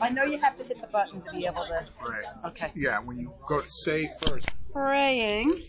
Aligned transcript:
I 0.00 0.08
know 0.10 0.24
you 0.24 0.38
have 0.40 0.56
to 0.58 0.64
hit 0.64 0.80
the 0.80 0.86
button 0.86 1.22
to 1.22 1.30
be 1.32 1.46
able 1.46 1.66
to. 1.66 1.86
Right. 2.00 2.24
Okay. 2.46 2.72
Yeah, 2.74 3.00
when 3.00 3.18
you 3.18 3.34
go 3.46 3.60
to 3.60 3.68
say 3.68 4.10
first. 4.20 4.48
Praying. 4.72 5.66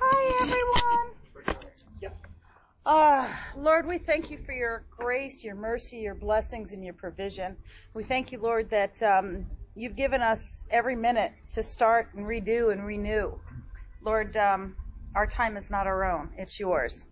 Hi, 0.00 0.42
everyone. 0.42 1.16
Uh, 2.84 3.32
Lord, 3.56 3.86
we 3.86 3.98
thank 3.98 4.28
you 4.28 4.38
for 4.44 4.52
your 4.52 4.86
grace, 4.90 5.44
your 5.44 5.54
mercy, 5.54 5.98
your 5.98 6.16
blessings, 6.16 6.72
and 6.72 6.84
your 6.84 6.94
provision. 6.94 7.56
We 7.94 8.02
thank 8.02 8.32
you, 8.32 8.40
Lord, 8.40 8.70
that 8.70 9.00
um, 9.04 9.46
you've 9.76 9.94
given 9.94 10.20
us 10.20 10.64
every 10.68 10.96
minute 10.96 11.32
to 11.50 11.62
start 11.62 12.08
and 12.14 12.26
redo 12.26 12.72
and 12.72 12.84
renew. 12.84 13.38
Lord, 14.02 14.36
um, 14.36 14.76
our 15.14 15.28
time 15.28 15.56
is 15.56 15.70
not 15.70 15.86
our 15.86 16.04
own, 16.04 16.30
it's 16.36 16.58
yours. 16.58 17.04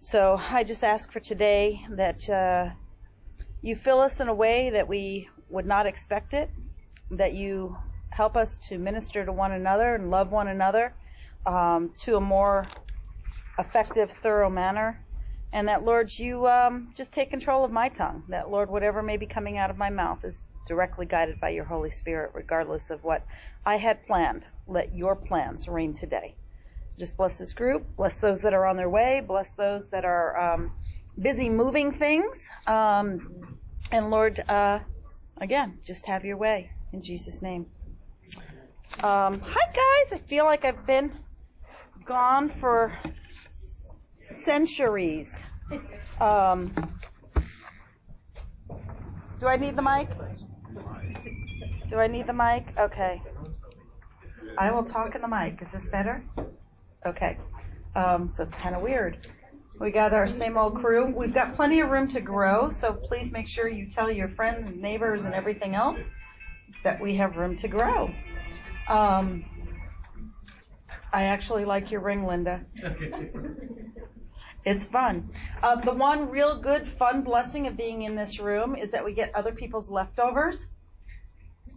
So 0.00 0.36
I 0.36 0.64
just 0.64 0.82
ask 0.82 1.12
for 1.12 1.20
today 1.20 1.86
that 1.90 2.28
uh, 2.28 2.70
you 3.64 3.74
fill 3.74 4.00
us 4.00 4.20
in 4.20 4.28
a 4.28 4.34
way 4.34 4.68
that 4.70 4.86
we 4.86 5.26
would 5.48 5.64
not 5.64 5.86
expect 5.86 6.34
it, 6.34 6.50
that 7.10 7.34
you 7.34 7.78
help 8.10 8.36
us 8.36 8.58
to 8.58 8.78
minister 8.78 9.24
to 9.24 9.32
one 9.32 9.52
another 9.52 9.94
and 9.94 10.10
love 10.10 10.30
one 10.30 10.48
another 10.48 10.92
um, 11.46 11.90
to 11.96 12.16
a 12.16 12.20
more 12.20 12.70
effective, 13.58 14.12
thorough 14.22 14.50
manner. 14.50 15.00
And 15.50 15.66
that, 15.68 15.82
Lord, 15.82 16.16
you 16.18 16.46
um, 16.46 16.92
just 16.94 17.12
take 17.12 17.30
control 17.30 17.64
of 17.64 17.72
my 17.72 17.88
tongue. 17.88 18.24
That, 18.28 18.50
Lord, 18.50 18.68
whatever 18.68 19.02
may 19.02 19.16
be 19.16 19.26
coming 19.26 19.56
out 19.56 19.70
of 19.70 19.78
my 19.78 19.88
mouth 19.88 20.24
is 20.24 20.38
directly 20.66 21.06
guided 21.06 21.40
by 21.40 21.50
your 21.50 21.64
Holy 21.64 21.90
Spirit, 21.90 22.32
regardless 22.34 22.90
of 22.90 23.02
what 23.02 23.24
I 23.64 23.78
had 23.78 24.06
planned. 24.06 24.44
Let 24.66 24.94
your 24.94 25.16
plans 25.16 25.68
reign 25.68 25.94
today. 25.94 26.36
Just 26.98 27.16
bless 27.16 27.38
this 27.38 27.54
group. 27.54 27.96
Bless 27.96 28.20
those 28.20 28.42
that 28.42 28.52
are 28.52 28.66
on 28.66 28.76
their 28.76 28.90
way. 28.90 29.22
Bless 29.26 29.54
those 29.54 29.88
that 29.88 30.04
are 30.04 30.38
um, 30.38 30.72
busy 31.20 31.48
moving 31.48 31.92
things. 31.92 32.48
Um, 32.66 33.58
and 33.92 34.10
Lord, 34.10 34.42
uh, 34.48 34.80
again, 35.38 35.78
just 35.84 36.06
have 36.06 36.24
your 36.24 36.36
way 36.36 36.70
in 36.92 37.02
Jesus' 37.02 37.42
name. 37.42 37.66
Um, 39.02 39.40
hi 39.40 39.66
guys. 39.72 40.12
I 40.12 40.20
feel 40.28 40.44
like 40.44 40.64
I've 40.64 40.86
been 40.86 41.12
gone 42.04 42.52
for 42.60 42.96
centuries. 44.42 45.44
Um, 46.20 46.72
do 49.40 49.46
I 49.46 49.56
need 49.56 49.76
the 49.76 49.82
mic? 49.82 50.08
Do 51.90 51.98
I 51.98 52.06
need 52.06 52.26
the 52.26 52.32
mic? 52.32 52.66
Okay. 52.78 53.20
I 54.56 54.70
will 54.70 54.84
talk 54.84 55.14
in 55.14 55.20
the 55.20 55.28
mic. 55.28 55.60
Is 55.60 55.68
this 55.72 55.88
better? 55.90 56.22
Okay. 57.06 57.36
Um, 57.94 58.32
so 58.34 58.44
it's 58.44 58.54
kind 58.56 58.74
of 58.74 58.82
weird. 58.82 59.26
We 59.80 59.90
got 59.90 60.12
our 60.12 60.28
same 60.28 60.56
old 60.56 60.76
crew. 60.76 61.06
We've 61.06 61.34
got 61.34 61.56
plenty 61.56 61.80
of 61.80 61.90
room 61.90 62.08
to 62.08 62.20
grow, 62.20 62.70
so 62.70 62.92
please 62.92 63.32
make 63.32 63.48
sure 63.48 63.68
you 63.68 63.90
tell 63.90 64.10
your 64.10 64.28
friends 64.28 64.68
and 64.68 64.80
neighbors 64.80 65.24
and 65.24 65.34
everything 65.34 65.74
else 65.74 66.00
that 66.84 67.00
we 67.00 67.16
have 67.16 67.36
room 67.36 67.56
to 67.56 67.68
grow. 67.68 68.10
Um, 68.88 69.44
I 71.12 71.24
actually 71.24 71.64
like 71.64 71.90
your 71.90 72.00
ring, 72.00 72.24
Linda. 72.26 72.64
It's 74.64 74.86
fun. 74.86 75.30
Uh, 75.62 75.76
the 75.76 75.92
one 75.92 76.30
real 76.30 76.58
good, 76.58 76.88
fun 76.98 77.20
blessing 77.20 77.66
of 77.66 77.76
being 77.76 78.02
in 78.02 78.16
this 78.16 78.40
room 78.40 78.74
is 78.74 78.92
that 78.92 79.04
we 79.04 79.12
get 79.12 79.34
other 79.34 79.52
people's 79.52 79.90
leftovers. 79.90 80.64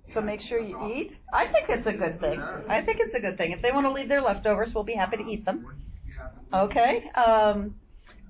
So 0.07 0.21
make 0.21 0.39
sure 0.39 0.57
you 0.57 0.87
eat. 0.87 1.17
I 1.33 1.47
think 1.47 1.69
it's 1.69 1.87
a 1.87 1.91
good 1.91 2.21
thing. 2.21 2.39
I 2.41 2.81
think 2.81 3.01
it's 3.01 3.13
a 3.13 3.19
good 3.19 3.37
thing. 3.37 3.51
If 3.51 3.61
they 3.61 3.73
want 3.73 3.87
to 3.87 3.91
leave 3.91 4.07
their 4.07 4.21
leftovers, 4.21 4.73
we'll 4.73 4.85
be 4.85 4.93
happy 4.93 5.17
to 5.17 5.25
eat 5.29 5.43
them. 5.43 5.67
Okay. 6.53 7.09
Um, 7.09 7.75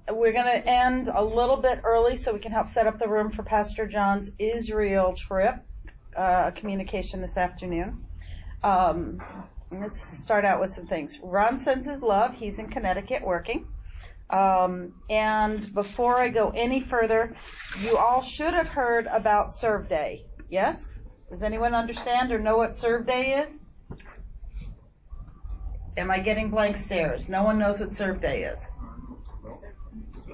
we're 0.10 0.32
going 0.32 0.46
to 0.46 0.68
end 0.68 1.10
a 1.14 1.24
little 1.24 1.58
bit 1.58 1.82
early 1.84 2.16
so 2.16 2.34
we 2.34 2.40
can 2.40 2.52
help 2.52 2.68
set 2.68 2.88
up 2.88 3.00
the 3.00 3.08
room 3.08 3.32
for 3.32 3.44
Pastor 3.44 3.88
John's 3.88 4.32
Israel 4.40 5.14
trip, 5.14 5.56
uh, 6.16 6.52
communication 6.52 7.22
this 7.22 7.38
afternoon. 7.38 8.06
Um, 8.64 9.22
let's 9.72 10.02
start 10.02 10.46
out 10.46 10.62
with 10.62 10.72
some 10.72 10.88
things. 10.88 11.20
Ron 11.22 11.58
sends 11.58 11.86
his 11.86 12.02
love. 12.02 12.34
He's 12.34 12.58
in 12.58 12.70
Connecticut 12.70 13.22
working. 13.24 13.68
Um, 14.30 14.94
and 15.10 15.74
before 15.74 16.18
I 16.18 16.30
go 16.30 16.52
any 16.56 16.82
further, 16.82 17.36
you 17.82 17.98
all 17.98 18.22
should 18.22 18.54
have 18.54 18.68
heard 18.68 19.08
about 19.08 19.54
Serve 19.54 19.88
Day. 19.88 20.26
Yes? 20.50 20.86
Does 21.30 21.44
anyone 21.44 21.74
understand 21.74 22.32
or 22.32 22.40
know 22.40 22.58
what 22.58 22.76
Serve 22.76 23.06
Day 23.06 23.46
is? 23.46 24.00
Am 25.98 26.12
I 26.12 26.20
getting 26.20 26.50
blank 26.50 26.78
stares? 26.78 27.28
No 27.28 27.44
one 27.44 27.58
knows 27.58 27.80
what 27.80 27.94
Serve 27.94 28.22
Day 28.22 28.44
is. 28.44 28.60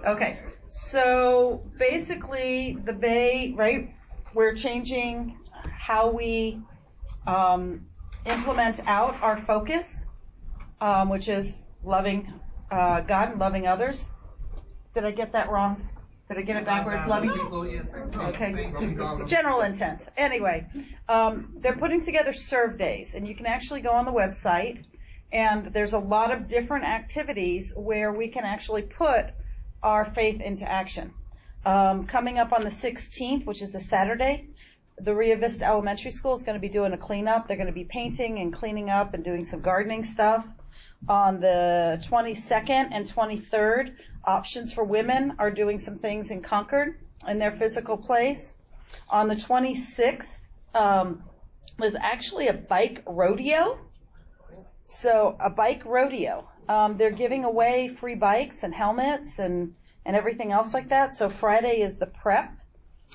Okay. 0.06 0.40
So 0.72 1.64
basically, 1.78 2.78
the 2.84 2.94
Bay, 2.94 3.54
right? 3.56 3.94
We're 4.34 4.56
changing 4.56 5.38
how 5.72 6.10
we 6.10 6.60
um, 7.28 7.86
implement 8.26 8.80
out 8.88 9.22
our 9.22 9.42
focus, 9.46 9.96
um, 10.82 11.10
which 11.10 11.30
is 11.30 11.62
loving 11.84 12.34
uh, 12.72 13.02
God 13.02 13.32
and 13.32 13.40
loving 13.40 13.68
others. 13.68 14.06
Did 14.94 15.06
I 15.06 15.12
get 15.12 15.32
that 15.34 15.50
wrong? 15.50 15.90
Did 16.28 16.38
I 16.38 16.42
get 16.42 16.58
it 16.58 16.66
backwards? 16.66 17.06
Loving 17.06 17.32
people, 17.32 17.68
yes. 17.68 17.86
Okay. 18.16 18.72
General 19.26 19.62
intent. 19.62 20.02
Anyway, 20.18 20.66
um, 21.08 21.54
they're 21.58 21.76
putting 21.76 22.02
together 22.04 22.34
serve 22.34 22.78
days, 22.78 23.14
and 23.14 23.28
you 23.28 23.36
can 23.36 23.46
actually 23.46 23.82
go 23.82 23.92
on 23.92 24.06
the 24.06 24.12
website, 24.12 24.84
and 25.32 25.72
there's 25.74 25.94
a 25.94 26.00
lot 26.00 26.32
of 26.32 26.48
different 26.48 26.86
activities 26.86 27.74
where 27.76 28.12
we 28.12 28.28
can 28.30 28.44
actually 28.44 28.84
put 28.84 29.34
our 29.84 30.06
faith 30.06 30.42
into 30.42 30.70
action. 30.70 31.14
Um, 31.66 32.06
coming 32.08 32.40
up 32.40 32.52
on 32.52 32.64
the 32.64 32.70
16th, 32.70 33.46
which 33.46 33.62
is 33.62 33.76
a 33.76 33.80
Saturday, 33.80 34.48
the 35.00 35.14
Rio 35.16 35.38
Vista 35.38 35.66
Elementary 35.66 36.12
School 36.12 36.34
is 36.34 36.44
going 36.44 36.56
to 36.56 36.62
be 36.62 36.70
doing 36.70 36.94
a 36.94 36.98
cleanup. 36.98 37.48
They're 37.48 37.58
going 37.58 37.68
to 37.68 37.74
be 37.74 37.86
painting 37.86 38.40
and 38.40 38.54
cleaning 38.54 38.90
up 38.90 39.14
and 39.14 39.24
doing 39.24 39.46
some 39.46 39.62
gardening 39.62 40.04
stuff. 40.04 40.46
On 41.08 41.40
the 41.40 42.02
22nd 42.10 42.90
and 42.92 43.06
23rd, 43.06 43.96
Options 44.26 44.72
for 44.72 44.84
Women 44.84 45.36
are 45.40 45.52
doing 45.52 45.80
some 45.80 46.00
things 46.00 46.32
in 46.32 46.42
Concord 46.42 47.00
in 47.28 47.40
their 47.40 47.52
physical 47.52 47.98
place. 47.98 48.54
On 49.10 49.28
the 49.28 49.36
26th, 49.36 50.38
um, 50.74 51.24
was 51.80 51.96
actually 51.96 52.48
a 52.48 52.54
bike 52.54 53.04
rodeo. 53.06 53.80
So 54.86 55.36
a 55.40 55.50
bike 55.50 55.84
rodeo. 55.86 56.48
Um, 56.70 56.98
they're 56.98 57.12
giving 57.12 57.44
away 57.44 57.96
free 58.00 58.16
bikes 58.16 58.64
and 58.64 58.74
helmets 58.74 59.40
and 59.40 59.74
and 60.06 60.16
everything 60.16 60.52
else 60.52 60.74
like 60.74 60.90
that. 60.90 61.14
So 61.14 61.30
Friday 61.30 61.82
is 61.82 61.98
the 61.98 62.08
prep. 62.08 62.52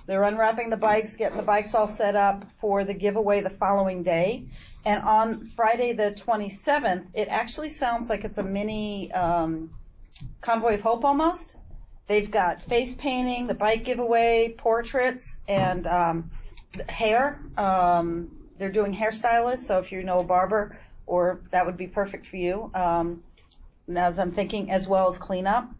They're 0.06 0.22
unwrapping 0.22 0.70
the 0.70 0.76
bikes, 0.76 1.16
getting 1.16 1.36
the 1.36 1.42
bikes 1.42 1.74
all 1.74 1.88
set 1.88 2.16
up 2.16 2.44
for 2.60 2.84
the 2.84 2.94
giveaway 2.94 3.40
the 3.40 3.50
following 3.50 4.02
day. 4.02 4.46
And 4.84 5.02
on 5.02 5.50
Friday 5.54 5.92
the 5.92 6.12
27th, 6.12 7.06
it 7.12 7.28
actually 7.28 7.68
sounds 7.68 8.08
like 8.08 8.24
it's 8.24 8.38
a 8.38 8.42
mini 8.42 9.12
um, 9.12 9.70
convoy 10.40 10.74
of 10.74 10.80
hope 10.80 11.04
almost. 11.04 11.56
They've 12.06 12.30
got 12.30 12.62
face 12.62 12.94
painting, 12.94 13.46
the 13.46 13.54
bike 13.54 13.84
giveaway, 13.84 14.54
portraits, 14.56 15.40
and 15.46 15.86
um, 15.86 16.30
hair. 16.88 17.42
Um, 17.58 18.30
they're 18.58 18.72
doing 18.72 18.94
hairstylists, 18.94 19.66
so 19.66 19.78
if 19.78 19.92
you 19.92 20.02
know 20.02 20.20
a 20.20 20.24
barber, 20.24 20.78
or 21.06 21.42
that 21.50 21.66
would 21.66 21.76
be 21.76 21.86
perfect 21.86 22.26
for 22.26 22.36
you. 22.36 22.70
Um, 22.74 23.22
as 23.96 24.18
I'm 24.18 24.32
thinking, 24.32 24.70
as 24.70 24.86
well 24.86 25.10
as 25.10 25.18
cleanup. 25.18 25.70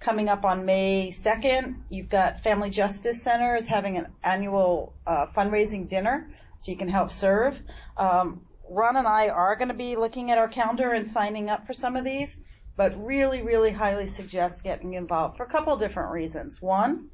Coming 0.00 0.28
up 0.28 0.44
on 0.44 0.66
May 0.66 1.10
2nd, 1.10 1.76
you've 1.88 2.10
got 2.10 2.42
Family 2.42 2.68
Justice 2.68 3.22
Center 3.22 3.56
is 3.56 3.66
having 3.66 3.96
an 3.96 4.08
annual 4.22 4.94
uh, 5.06 5.26
fundraising 5.34 5.88
dinner, 5.88 6.30
so 6.58 6.70
you 6.70 6.76
can 6.76 6.88
help 6.88 7.10
serve. 7.10 7.58
Um, 7.96 8.42
Ron 8.68 8.96
and 8.96 9.06
I 9.06 9.28
are 9.28 9.56
going 9.56 9.68
to 9.68 9.74
be 9.74 9.96
looking 9.96 10.30
at 10.30 10.38
our 10.38 10.48
calendar 10.48 10.92
and 10.92 11.06
signing 11.06 11.48
up 11.48 11.66
for 11.66 11.72
some 11.72 11.96
of 11.96 12.04
these, 12.04 12.36
but 12.76 12.92
really, 13.02 13.42
really 13.42 13.70
highly 13.70 14.08
suggest 14.08 14.62
getting 14.62 14.94
involved 14.94 15.36
for 15.36 15.44
a 15.44 15.48
couple 15.48 15.76
different 15.78 16.10
reasons. 16.10 16.60
One, 16.60 17.08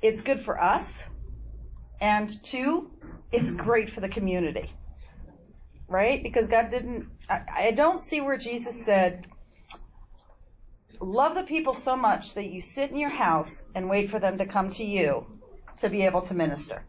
it's 0.00 0.20
good 0.20 0.44
for 0.44 0.60
us, 0.60 1.02
and 2.00 2.30
two, 2.44 2.90
it's 3.32 3.50
great 3.50 3.92
for 3.92 4.00
the 4.00 4.08
community, 4.08 4.72
right? 5.88 6.22
Because 6.22 6.46
God 6.46 6.70
didn't. 6.70 7.08
I, 7.28 7.40
I 7.56 7.70
don't 7.70 8.02
see 8.02 8.20
where 8.20 8.36
Jesus 8.36 8.84
said, 8.84 9.26
love 11.00 11.34
the 11.34 11.42
people 11.42 11.74
so 11.74 11.96
much 11.96 12.34
that 12.34 12.46
you 12.46 12.60
sit 12.60 12.90
in 12.90 12.96
your 12.96 13.10
house 13.10 13.50
and 13.74 13.88
wait 13.88 14.10
for 14.10 14.18
them 14.18 14.38
to 14.38 14.46
come 14.46 14.70
to 14.70 14.84
you 14.84 15.26
to 15.78 15.88
be 15.88 16.02
able 16.02 16.22
to 16.22 16.34
minister. 16.34 16.84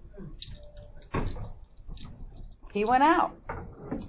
He 2.74 2.86
went 2.86 3.04
out. 3.04 3.32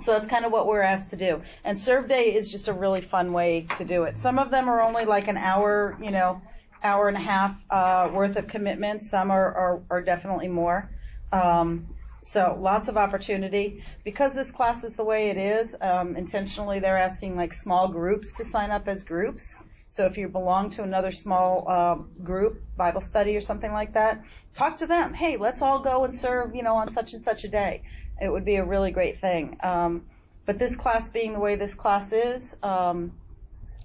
So 0.05 0.13
that's 0.13 0.27
kind 0.27 0.45
of 0.45 0.53
what 0.53 0.67
we're 0.67 0.83
asked 0.83 1.11
to 1.11 1.17
do. 1.17 1.43
And 1.65 1.79
serve 1.79 2.09
day 2.09 2.35
is 2.35 2.51
just 2.51 2.69
a 2.69 2.73
really 2.73 3.01
fun 3.01 3.33
way 3.33 3.67
to 3.79 3.85
do 3.85 4.05
it. 4.05 4.17
Some 4.17 4.39
of 4.39 4.51
them 4.51 4.69
are 4.69 4.81
only 4.81 5.05
like 5.05 5.29
an 5.29 5.37
hour, 5.37 5.97
you 6.03 6.11
know, 6.11 6.41
hour 6.83 7.09
and 7.09 7.17
a 7.17 7.21
half 7.21 7.57
uh, 7.71 8.11
worth 8.13 8.37
of 8.37 8.49
commitment. 8.49 9.03
Some 9.03 9.31
are, 9.31 9.55
are, 9.55 9.83
are 9.91 10.03
definitely 10.03 10.49
more. 10.49 10.91
Um, 11.33 11.87
so 12.23 12.59
lots 12.61 12.89
of 12.89 12.97
opportunity. 12.97 13.85
Because 14.03 14.35
this 14.35 14.51
class 14.51 14.83
is 14.83 14.97
the 14.97 15.05
way 15.05 15.29
it 15.31 15.37
is, 15.37 15.77
um, 15.81 16.17
intentionally 16.17 16.81
they're 16.81 16.99
asking 16.99 17.37
like 17.37 17.53
small 17.53 17.87
groups 17.87 18.33
to 18.35 18.45
sign 18.45 18.71
up 18.71 18.89
as 18.89 19.05
groups 19.05 19.55
So 19.97 20.05
if 20.05 20.19
you 20.19 20.29
belong 20.29 20.69
to 20.73 20.83
another 20.83 21.11
small 21.11 21.67
um, 21.71 22.11
group, 22.23 22.63
Bible 22.77 23.01
study 23.01 23.35
or 23.35 23.41
something 23.41 23.73
like 23.73 23.95
that, 23.95 24.23
talk 24.53 24.77
to 24.77 24.87
them. 24.87 25.15
Hey, 25.15 25.39
let's 25.39 25.63
all 25.63 25.79
go 25.79 26.05
and 26.05 26.15
serve, 26.15 26.55
you 26.55 26.63
know, 26.63 26.77
on 26.77 26.93
such 26.93 27.15
and 27.15 27.25
such 27.25 27.45
a 27.45 27.49
day. 27.49 27.83
It 28.21 28.31
would 28.31 28.45
be 28.45 28.57
a 28.57 28.65
really 28.65 28.91
great 28.91 29.23
thing. 29.23 29.57
Um, 29.63 30.05
but 30.45 30.59
this 30.59 30.77
class 30.77 31.09
being 31.09 31.33
the 31.33 31.39
way 31.39 31.57
this 31.57 31.73
class 31.73 32.13
is, 32.13 32.55
um, 32.63 33.13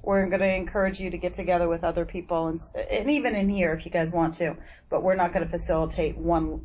we're 0.04 0.28
going 0.28 0.42
to 0.42 0.54
encourage 0.54 1.00
you 1.00 1.12
to 1.12 1.18
get 1.18 1.34
together 1.34 1.70
with 1.70 1.86
other 1.86 2.04
people 2.04 2.48
and, 2.48 2.60
and 2.92 3.10
even 3.10 3.34
in 3.34 3.48
here 3.48 3.72
if 3.72 3.86
you 3.86 3.92
guys 3.92 4.12
want 4.12 4.34
to. 4.36 4.58
But 4.90 5.04
we're 5.04 5.16
not 5.16 5.32
going 5.32 5.46
to 5.46 5.50
facilitate 5.50 6.18
one 6.18 6.60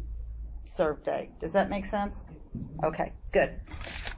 serve 0.65 1.05
day. 1.05 1.31
Does 1.41 1.53
that 1.53 1.71
make 1.71 1.85
sense? 1.85 2.25
Okay, 2.83 3.13
good. 3.33 3.61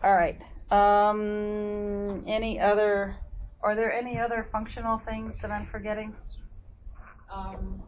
All 0.02 0.14
right. 0.14 0.40
Um, 0.70 2.24
any 2.26 2.58
other? 2.58 3.18
Are 3.60 3.74
there 3.74 3.92
any 3.92 4.18
other 4.18 4.46
functional 4.52 4.98
things 4.98 5.40
that 5.40 5.50
I'm 5.50 5.66
forgetting? 5.66 6.14
Um, 7.32 7.82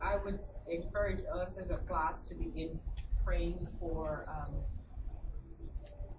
I 0.00 0.16
would 0.16 0.40
encourage 0.70 1.20
us 1.32 1.56
as 1.56 1.70
a 1.70 1.78
class 1.78 2.22
to 2.24 2.34
begin 2.34 2.78
praying 3.24 3.66
for 3.80 4.26
um, 4.28 4.54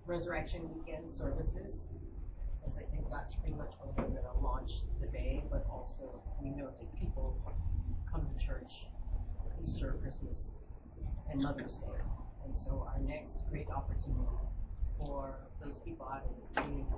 Resurrection 0.07 0.67
Weekend 0.73 1.13
services, 1.13 1.89
because 2.59 2.77
I 2.77 2.83
think 2.91 3.06
that's 3.12 3.35
pretty 3.35 3.56
much 3.56 3.73
when 3.79 3.95
we're 3.95 4.12
going 4.12 4.23
to 4.23 4.39
launch 4.41 4.81
the 5.00 5.07
day, 5.07 5.44
but 5.51 5.65
also 5.69 6.23
we 6.41 6.50
know 6.50 6.69
that 6.79 7.00
people 7.00 7.38
come 8.12 8.27
to 8.27 8.45
church 8.45 8.88
Easter, 9.63 9.95
Christmas, 10.01 10.56
and 11.31 11.41
Mother's 11.41 11.77
Day. 11.77 12.01
And 12.45 12.57
so 12.57 12.88
our 12.91 13.00
next 13.00 13.50
great 13.50 13.69
opportunity 13.69 14.25
for 14.97 15.35
those 15.63 15.79
people 15.79 16.07
out 16.12 16.23
in 16.25 16.33
the 16.41 16.62
community 16.62 16.89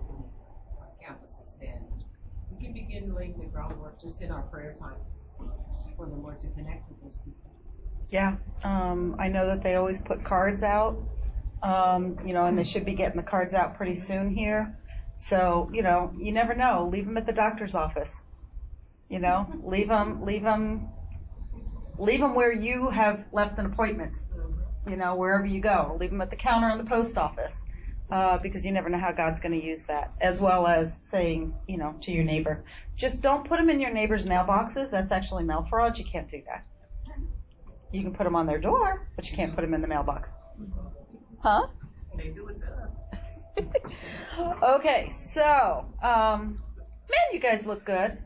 campuses, 1.03 1.57
then 1.59 1.87
we 2.51 2.63
can 2.63 2.73
begin 2.73 3.13
laying 3.13 3.37
the 3.37 3.45
groundwork 3.45 4.01
just 4.01 4.21
in 4.21 4.31
our 4.31 4.43
prayer 4.43 4.75
time 4.79 4.97
for 5.95 6.05
the 6.05 6.15
Lord 6.15 6.39
to 6.41 6.47
connect 6.49 6.89
with 6.89 7.01
those 7.01 7.17
people. 7.23 7.51
Yeah, 8.09 8.37
um, 8.63 9.17
I 9.19 9.27
know 9.27 9.47
that 9.47 9.63
they 9.63 9.75
always 9.75 10.01
put 10.01 10.23
cards 10.23 10.63
out, 10.63 11.03
um, 11.61 12.17
you 12.25 12.33
know, 12.33 12.45
and 12.45 12.57
they 12.57 12.63
should 12.63 12.85
be 12.85 12.93
getting 12.93 13.17
the 13.17 13.27
cards 13.27 13.53
out 13.53 13.75
pretty 13.75 13.95
soon 13.95 14.29
here. 14.33 14.77
So, 15.17 15.69
you 15.73 15.81
know, 15.81 16.13
you 16.17 16.31
never 16.31 16.53
know. 16.53 16.87
Leave 16.91 17.05
them 17.05 17.17
at 17.17 17.25
the 17.25 17.33
doctor's 17.33 17.75
office. 17.75 18.11
You 19.09 19.19
know, 19.19 19.47
leave 19.63 19.89
them, 19.89 20.23
leave 20.23 20.43
them, 20.43 20.89
leave 21.97 22.19
them 22.21 22.33
where 22.33 22.53
you 22.53 22.89
have 22.89 23.25
left 23.33 23.59
an 23.59 23.65
appointment. 23.65 24.13
You 24.87 24.95
know, 24.95 25.15
wherever 25.15 25.45
you 25.45 25.59
go, 25.59 25.97
leave 25.99 26.11
them 26.11 26.21
at 26.21 26.29
the 26.29 26.37
counter 26.37 26.69
in 26.69 26.77
the 26.77 26.89
post 26.89 27.17
office. 27.17 27.55
Uh, 28.09 28.37
because 28.37 28.65
you 28.65 28.71
never 28.71 28.87
know 28.87 28.97
how 28.97 29.11
God's 29.11 29.41
going 29.41 29.59
to 29.59 29.65
use 29.65 29.83
that, 29.83 30.13
as 30.21 30.39
well 30.39 30.65
as 30.65 30.97
saying, 31.11 31.53
you 31.67 31.77
know, 31.77 31.93
to 32.03 32.11
your 32.11 32.23
neighbor, 32.23 32.63
just 32.95 33.21
don't 33.21 33.45
put 33.45 33.57
them 33.57 33.69
in 33.69 33.81
your 33.81 33.91
neighbor's 33.91 34.25
mailboxes. 34.25 34.89
That's 34.91 35.11
actually 35.11 35.43
mail 35.43 35.67
fraud. 35.69 35.97
You 35.97 36.05
can't 36.05 36.29
do 36.29 36.41
that. 36.47 36.65
You 37.91 38.01
can 38.03 38.13
put 38.13 38.23
them 38.23 38.35
on 38.35 38.45
their 38.45 38.59
door, 38.59 39.07
but 39.15 39.29
you 39.29 39.35
can't 39.35 39.53
put 39.53 39.61
them 39.61 39.73
in 39.73 39.81
the 39.81 39.87
mailbox. 39.87 40.29
Huh? 41.39 41.67
They 42.17 42.29
do 42.29 42.47
it 42.47 42.59
to 42.59 43.65
us. 43.65 44.53
okay, 44.79 45.09
so, 45.09 45.85
um, 46.01 46.61
man, 47.09 47.33
you 47.33 47.39
guys 47.39 47.65
look 47.65 47.85
good. 47.85 48.17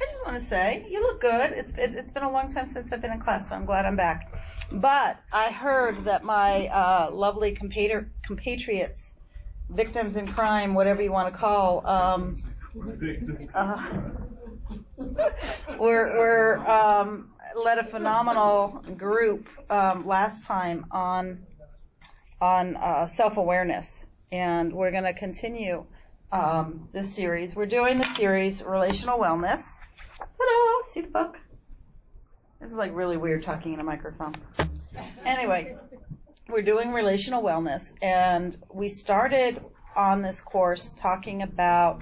I 0.00 0.04
just 0.04 0.18
want 0.26 0.38
to 0.38 0.44
say, 0.44 0.86
you 0.90 1.00
look 1.00 1.20
good. 1.20 1.52
It's 1.52 1.72
it, 1.78 1.94
has 1.94 2.10
been 2.10 2.22
a 2.22 2.30
long 2.30 2.52
time 2.52 2.70
since 2.70 2.92
I've 2.92 3.00
been 3.00 3.12
in 3.12 3.20
class, 3.20 3.48
so 3.48 3.54
I'm 3.54 3.64
glad 3.64 3.86
I'm 3.86 3.96
back. 3.96 4.32
But 4.70 5.18
I 5.32 5.50
heard 5.50 6.04
that 6.04 6.22
my 6.22 6.66
uh, 6.68 7.10
lovely 7.12 7.54
compatri- 7.54 8.08
compatriots, 8.24 9.12
victims 9.70 10.16
in 10.16 10.32
crime, 10.32 10.74
whatever 10.74 11.02
you 11.02 11.12
want 11.12 11.32
to 11.32 11.38
call, 11.38 11.86
um, 11.86 12.36
uh, 13.54 13.90
we're, 15.78 16.18
we're 16.18 16.56
um, 16.66 17.32
led 17.56 17.78
a 17.78 17.84
phenomenal 17.84 18.84
group 18.96 19.48
um, 19.70 20.06
last 20.06 20.44
time 20.44 20.86
on 20.90 21.46
on 22.38 22.76
uh, 22.76 23.06
self 23.06 23.38
awareness, 23.38 24.04
and 24.30 24.72
we're 24.72 24.90
going 24.90 25.04
to 25.04 25.14
continue 25.14 25.86
um, 26.32 26.88
this 26.92 27.14
series. 27.14 27.56
We're 27.56 27.64
doing 27.64 27.98
the 27.98 28.12
series 28.14 28.62
Relational 28.62 29.18
Wellness. 29.18 29.62
See 30.96 31.02
the 31.02 31.08
book? 31.08 31.36
This 32.58 32.70
is 32.70 32.76
like 32.76 32.94
really 32.94 33.18
weird 33.18 33.42
talking 33.42 33.74
in 33.74 33.80
a 33.80 33.84
microphone. 33.84 34.34
Anyway, 35.26 35.76
we're 36.48 36.62
doing 36.62 36.90
relational 36.90 37.42
wellness, 37.42 37.92
and 38.00 38.56
we 38.72 38.88
started 38.88 39.60
on 39.94 40.22
this 40.22 40.40
course 40.40 40.94
talking 40.96 41.42
about 41.42 42.00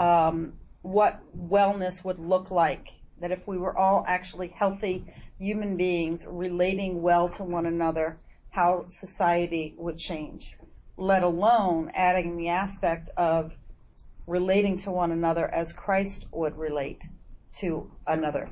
um, 0.00 0.54
what 0.82 1.20
wellness 1.38 2.02
would 2.02 2.18
look 2.18 2.50
like. 2.50 2.88
That 3.20 3.30
if 3.30 3.46
we 3.46 3.58
were 3.58 3.78
all 3.78 4.04
actually 4.08 4.48
healthy 4.48 5.04
human 5.38 5.76
beings 5.76 6.24
relating 6.26 7.02
well 7.02 7.28
to 7.28 7.44
one 7.44 7.66
another, 7.66 8.18
how 8.48 8.86
society 8.88 9.74
would 9.76 9.98
change. 9.98 10.56
Let 10.96 11.22
alone 11.22 11.92
adding 11.94 12.36
the 12.36 12.48
aspect 12.48 13.10
of 13.16 13.52
relating 14.26 14.78
to 14.78 14.90
one 14.90 15.12
another 15.12 15.46
as 15.54 15.72
Christ 15.72 16.26
would 16.32 16.56
relate 16.56 17.02
to 17.54 17.90
another. 18.06 18.50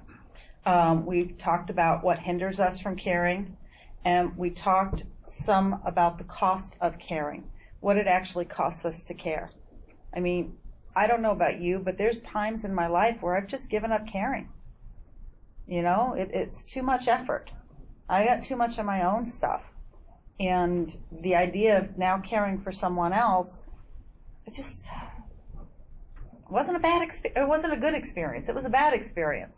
Um, 0.67 1.06
we've 1.06 1.39
talked 1.39 1.71
about 1.71 2.05
what 2.05 2.19
hinders 2.19 2.61
us 2.61 2.79
from 2.79 2.97
caring, 2.97 3.56
and 4.05 4.37
we 4.37 4.50
talked 4.50 5.05
some 5.27 5.81
about 5.85 6.19
the 6.19 6.25
cost 6.25 6.77
of 6.81 6.99
caring, 6.99 7.45
what 7.81 7.97
it 7.97 8.06
actually 8.06 8.45
costs 8.45 8.85
us 8.85 9.03
to 9.05 9.15
care. 9.15 9.50
I 10.15 10.21
mean, 10.21 10.56
I 10.95 11.06
don't 11.06 11.23
know 11.23 11.31
about 11.31 11.61
you, 11.61 11.79
but 11.79 11.97
there's 11.97 12.21
times 12.21 12.65
in 12.65 12.75
my 12.75 12.89
life 12.89 13.19
where 13.21 13.37
I've 13.37 13.47
just 13.47 13.71
given 13.71 13.93
up 13.93 14.06
caring. 14.06 14.49
You 15.67 15.83
know, 15.83 16.15
it, 16.15 16.31
it's 16.33 16.65
too 16.65 16.83
much 16.83 17.09
effort. 17.09 17.50
I 18.09 18.25
got 18.25 18.43
too 18.43 18.56
much 18.56 18.79
of 18.79 18.87
my 18.87 19.03
own 19.03 19.27
stuff. 19.27 19.62
And 20.41 20.97
the 21.12 21.35
idea 21.35 21.79
of 21.79 21.99
now 21.99 22.19
caring 22.19 22.61
for 22.61 22.73
someone 22.73 23.12
else, 23.12 23.59
it 24.47 24.55
just 24.55 24.87
wasn't 26.50 26.77
a 26.77 26.81
bad 26.81 27.03
experience. 27.03 27.41
It 27.41 27.49
wasn't 27.49 27.73
a 27.73 27.77
good 27.77 27.95
experience. 27.95 28.49
It 28.49 28.55
was 28.55 28.65
a 28.65 28.71
bad 28.71 28.95
experience. 28.95 29.56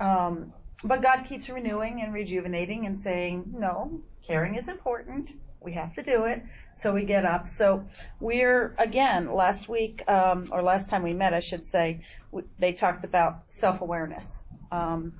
Um, 0.00 0.52
but 0.84 1.02
God 1.02 1.24
keeps 1.24 1.48
renewing 1.48 2.02
and 2.02 2.12
rejuvenating 2.12 2.86
and 2.86 2.96
saying, 2.96 3.54
no, 3.56 4.00
caring 4.22 4.56
is 4.56 4.68
important. 4.68 5.32
We 5.60 5.72
have 5.72 5.94
to 5.94 6.02
do 6.02 6.24
it. 6.24 6.42
So 6.76 6.92
we 6.92 7.04
get 7.04 7.24
up. 7.24 7.48
So 7.48 7.84
we're, 8.20 8.74
again, 8.78 9.32
last 9.32 9.68
week, 9.68 10.02
um, 10.08 10.48
or 10.52 10.62
last 10.62 10.90
time 10.90 11.02
we 11.02 11.14
met, 11.14 11.32
I 11.32 11.40
should 11.40 11.64
say, 11.64 12.02
we, 12.30 12.42
they 12.58 12.72
talked 12.72 13.04
about 13.04 13.44
self-awareness. 13.48 14.32
Um, 14.70 15.14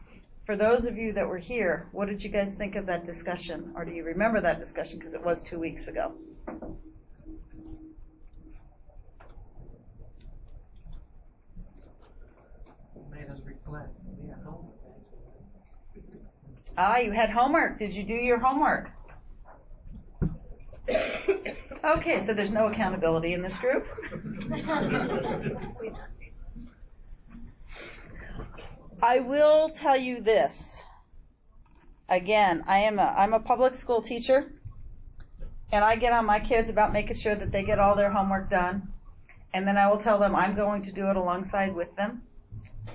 for 0.44 0.56
those 0.56 0.84
of 0.84 0.96
you 0.96 1.12
that 1.14 1.26
were 1.26 1.38
here, 1.38 1.88
what 1.90 2.06
did 2.06 2.22
you 2.22 2.30
guys 2.30 2.54
think 2.54 2.76
of 2.76 2.86
that 2.86 3.06
discussion? 3.06 3.72
Or 3.74 3.84
do 3.84 3.90
you 3.92 4.04
remember 4.04 4.40
that 4.40 4.60
discussion? 4.60 4.98
Because 4.98 5.14
it 5.14 5.24
was 5.24 5.42
two 5.42 5.58
weeks 5.58 5.88
ago. 5.88 6.12
Made 13.10 13.30
us 13.30 13.40
reflect. 13.44 13.88
We 14.20 14.28
have 14.28 14.42
homework. 14.44 14.74
Ah, 16.78 16.98
you 16.98 17.12
had 17.12 17.30
homework. 17.30 17.78
Did 17.78 17.92
you 17.92 18.02
do 18.02 18.14
your 18.14 18.38
homework? 18.38 18.90
Okay, 21.84 22.20
so 22.20 22.34
there's 22.34 22.50
no 22.50 22.66
accountability 22.66 23.32
in 23.32 23.42
this 23.42 23.58
group. 23.60 23.86
I 29.02 29.20
will 29.20 29.70
tell 29.70 29.96
you 29.96 30.20
this. 30.20 30.82
Again, 32.08 32.64
I 32.66 32.78
am 32.78 32.98
a 32.98 33.14
I'm 33.16 33.34
a 33.34 33.40
public 33.40 33.74
school 33.74 34.02
teacher 34.02 34.52
and 35.72 35.84
I 35.84 35.96
get 35.96 36.12
on 36.12 36.24
my 36.26 36.40
kids 36.40 36.68
about 36.68 36.92
making 36.92 37.16
sure 37.16 37.34
that 37.34 37.52
they 37.52 37.62
get 37.62 37.78
all 37.78 37.94
their 37.96 38.10
homework 38.10 38.50
done. 38.50 38.92
And 39.54 39.66
then 39.66 39.76
I 39.76 39.88
will 39.88 39.98
tell 39.98 40.18
them 40.18 40.34
I'm 40.34 40.54
going 40.54 40.82
to 40.82 40.92
do 40.92 41.08
it 41.08 41.16
alongside 41.16 41.74
with 41.74 41.94
them. 41.96 42.22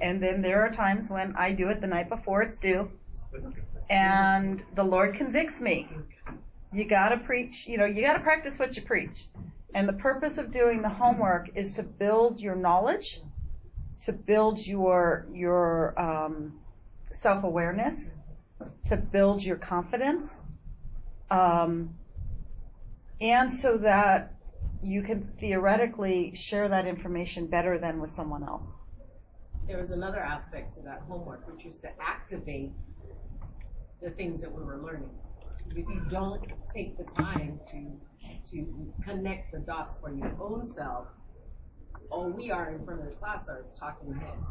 And 0.01 0.21
then 0.21 0.41
there 0.41 0.61
are 0.65 0.71
times 0.71 1.09
when 1.09 1.35
I 1.35 1.51
do 1.51 1.69
it 1.69 1.81
the 1.81 1.87
night 1.87 2.09
before 2.09 2.41
it's 2.41 2.57
due. 2.57 2.91
And 3.89 4.63
the 4.75 4.83
Lord 4.83 5.15
convicts 5.15 5.61
me. 5.61 5.87
You 6.71 6.85
gotta 6.85 7.17
preach, 7.17 7.67
you 7.67 7.77
know, 7.77 7.85
you 7.85 8.01
gotta 8.01 8.19
practice 8.19 8.57
what 8.57 8.75
you 8.75 8.81
preach. 8.81 9.25
And 9.73 9.87
the 9.87 9.93
purpose 9.93 10.37
of 10.37 10.51
doing 10.51 10.81
the 10.81 10.89
homework 10.89 11.49
is 11.55 11.73
to 11.73 11.83
build 11.83 12.39
your 12.39 12.55
knowledge, 12.55 13.21
to 14.01 14.13
build 14.13 14.65
your, 14.65 15.27
your, 15.33 15.99
um, 15.99 16.59
self-awareness, 17.13 18.11
to 18.87 18.97
build 18.97 19.43
your 19.43 19.57
confidence, 19.57 20.27
um, 21.29 21.93
and 23.19 23.51
so 23.51 23.77
that 23.77 24.33
you 24.83 25.01
can 25.03 25.31
theoretically 25.39 26.33
share 26.35 26.67
that 26.67 26.87
information 26.87 27.47
better 27.47 27.77
than 27.77 28.01
with 28.01 28.11
someone 28.11 28.43
else. 28.43 28.63
There 29.67 29.77
was 29.77 29.91
another 29.91 30.19
aspect 30.19 30.73
to 30.75 30.81
that 30.81 31.01
homework, 31.07 31.47
which 31.47 31.65
was 31.65 31.77
to 31.79 31.89
activate 32.01 32.71
the 34.01 34.09
things 34.11 34.41
that 34.41 34.51
we 34.51 34.63
were 34.63 34.81
learning. 34.81 35.09
If 35.69 35.87
you 35.87 36.01
don't 36.09 36.41
take 36.73 36.97
the 36.97 37.03
time 37.03 37.59
to 37.71 37.99
to 38.51 38.93
connect 39.03 39.51
the 39.51 39.59
dots 39.59 39.97
for 39.97 40.13
your 40.13 40.35
own 40.39 40.65
self, 40.65 41.07
all 42.09 42.29
we 42.29 42.51
are 42.51 42.71
in 42.71 42.83
front 42.83 43.01
of 43.01 43.05
the 43.07 43.13
class 43.13 43.47
are 43.47 43.65
talking 43.77 44.13
heads. 44.13 44.49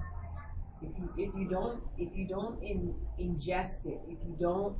If 0.83 0.97
you 0.97 1.13
if 1.17 1.35
you 1.35 1.49
don't 1.49 1.83
if 1.99 2.17
you 2.17 2.27
don't 2.27 2.63
in, 2.63 2.95
ingest 3.19 3.87
it, 3.87 4.01
if 4.09 4.19
you 4.25 4.37
don't 4.41 4.77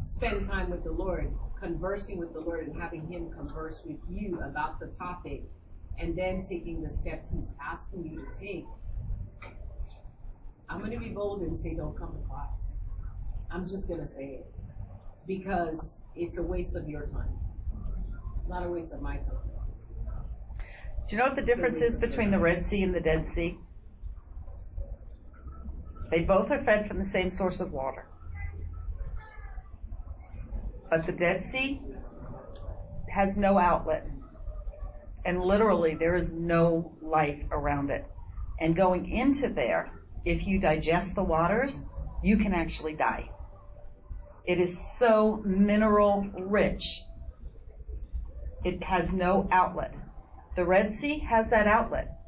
spend 0.00 0.46
time 0.46 0.70
with 0.70 0.84
the 0.84 0.92
Lord, 0.92 1.32
conversing 1.58 2.18
with 2.18 2.32
the 2.32 2.40
Lord 2.40 2.66
and 2.66 2.80
having 2.80 3.06
Him 3.10 3.30
converse 3.30 3.82
with 3.84 3.98
you 4.08 4.40
about 4.44 4.78
the 4.80 4.86
topic, 4.86 5.42
and 5.98 6.16
then 6.16 6.42
taking 6.42 6.82
the 6.82 6.90
steps 6.90 7.30
He's 7.30 7.50
asking 7.60 8.04
you 8.04 8.24
to 8.24 8.38
take, 8.38 8.64
I'm 10.68 10.78
going 10.78 10.92
to 10.92 10.98
be 10.98 11.10
bold 11.10 11.42
and 11.42 11.58
say, 11.58 11.74
don't 11.74 11.96
come 11.98 12.12
to 12.12 12.28
class. 12.28 12.65
I'm 13.50 13.66
just 13.66 13.88
going 13.88 14.00
to 14.00 14.06
say 14.06 14.40
it 14.40 14.54
because 15.26 16.04
it's 16.14 16.38
a 16.38 16.42
waste 16.42 16.74
of 16.74 16.88
your 16.88 17.06
time, 17.06 17.38
not 18.48 18.64
a 18.64 18.68
waste 18.68 18.92
of 18.92 19.00
my 19.00 19.16
time. 19.16 19.34
Do 21.08 21.14
you 21.14 21.18
know 21.18 21.26
what 21.26 21.36
the 21.36 21.42
difference 21.42 21.80
is 21.80 21.98
between 21.98 22.30
the 22.30 22.38
Red 22.38 22.64
Sea 22.64 22.82
and 22.82 22.94
the 22.94 23.00
Dead 23.00 23.28
Sea? 23.28 23.58
They 26.10 26.22
both 26.22 26.50
are 26.50 26.62
fed 26.64 26.88
from 26.88 26.98
the 26.98 27.04
same 27.04 27.30
source 27.30 27.60
of 27.60 27.72
water. 27.72 28.06
But 30.90 31.06
the 31.06 31.12
Dead 31.12 31.44
Sea 31.44 31.80
has 33.08 33.36
no 33.36 33.58
outlet. 33.58 34.08
And 35.24 35.42
literally, 35.42 35.94
there 35.94 36.14
is 36.14 36.30
no 36.30 36.92
life 37.02 37.42
around 37.50 37.90
it. 37.90 38.06
And 38.60 38.76
going 38.76 39.10
into 39.10 39.48
there, 39.48 39.90
if 40.24 40.46
you 40.46 40.58
digest 40.58 41.14
the 41.14 41.24
waters, 41.24 41.84
you 42.22 42.36
can 42.36 42.52
actually 42.52 42.94
die. 42.94 43.30
It 44.46 44.60
is 44.60 44.80
so 44.98 45.42
mineral 45.44 46.28
rich. 46.38 47.02
It 48.64 48.82
has 48.84 49.12
no 49.12 49.48
outlet. 49.50 49.94
The 50.54 50.64
Red 50.64 50.92
Sea 50.92 51.18
has 51.18 51.50
that 51.50 51.66
outlet. 51.66 52.18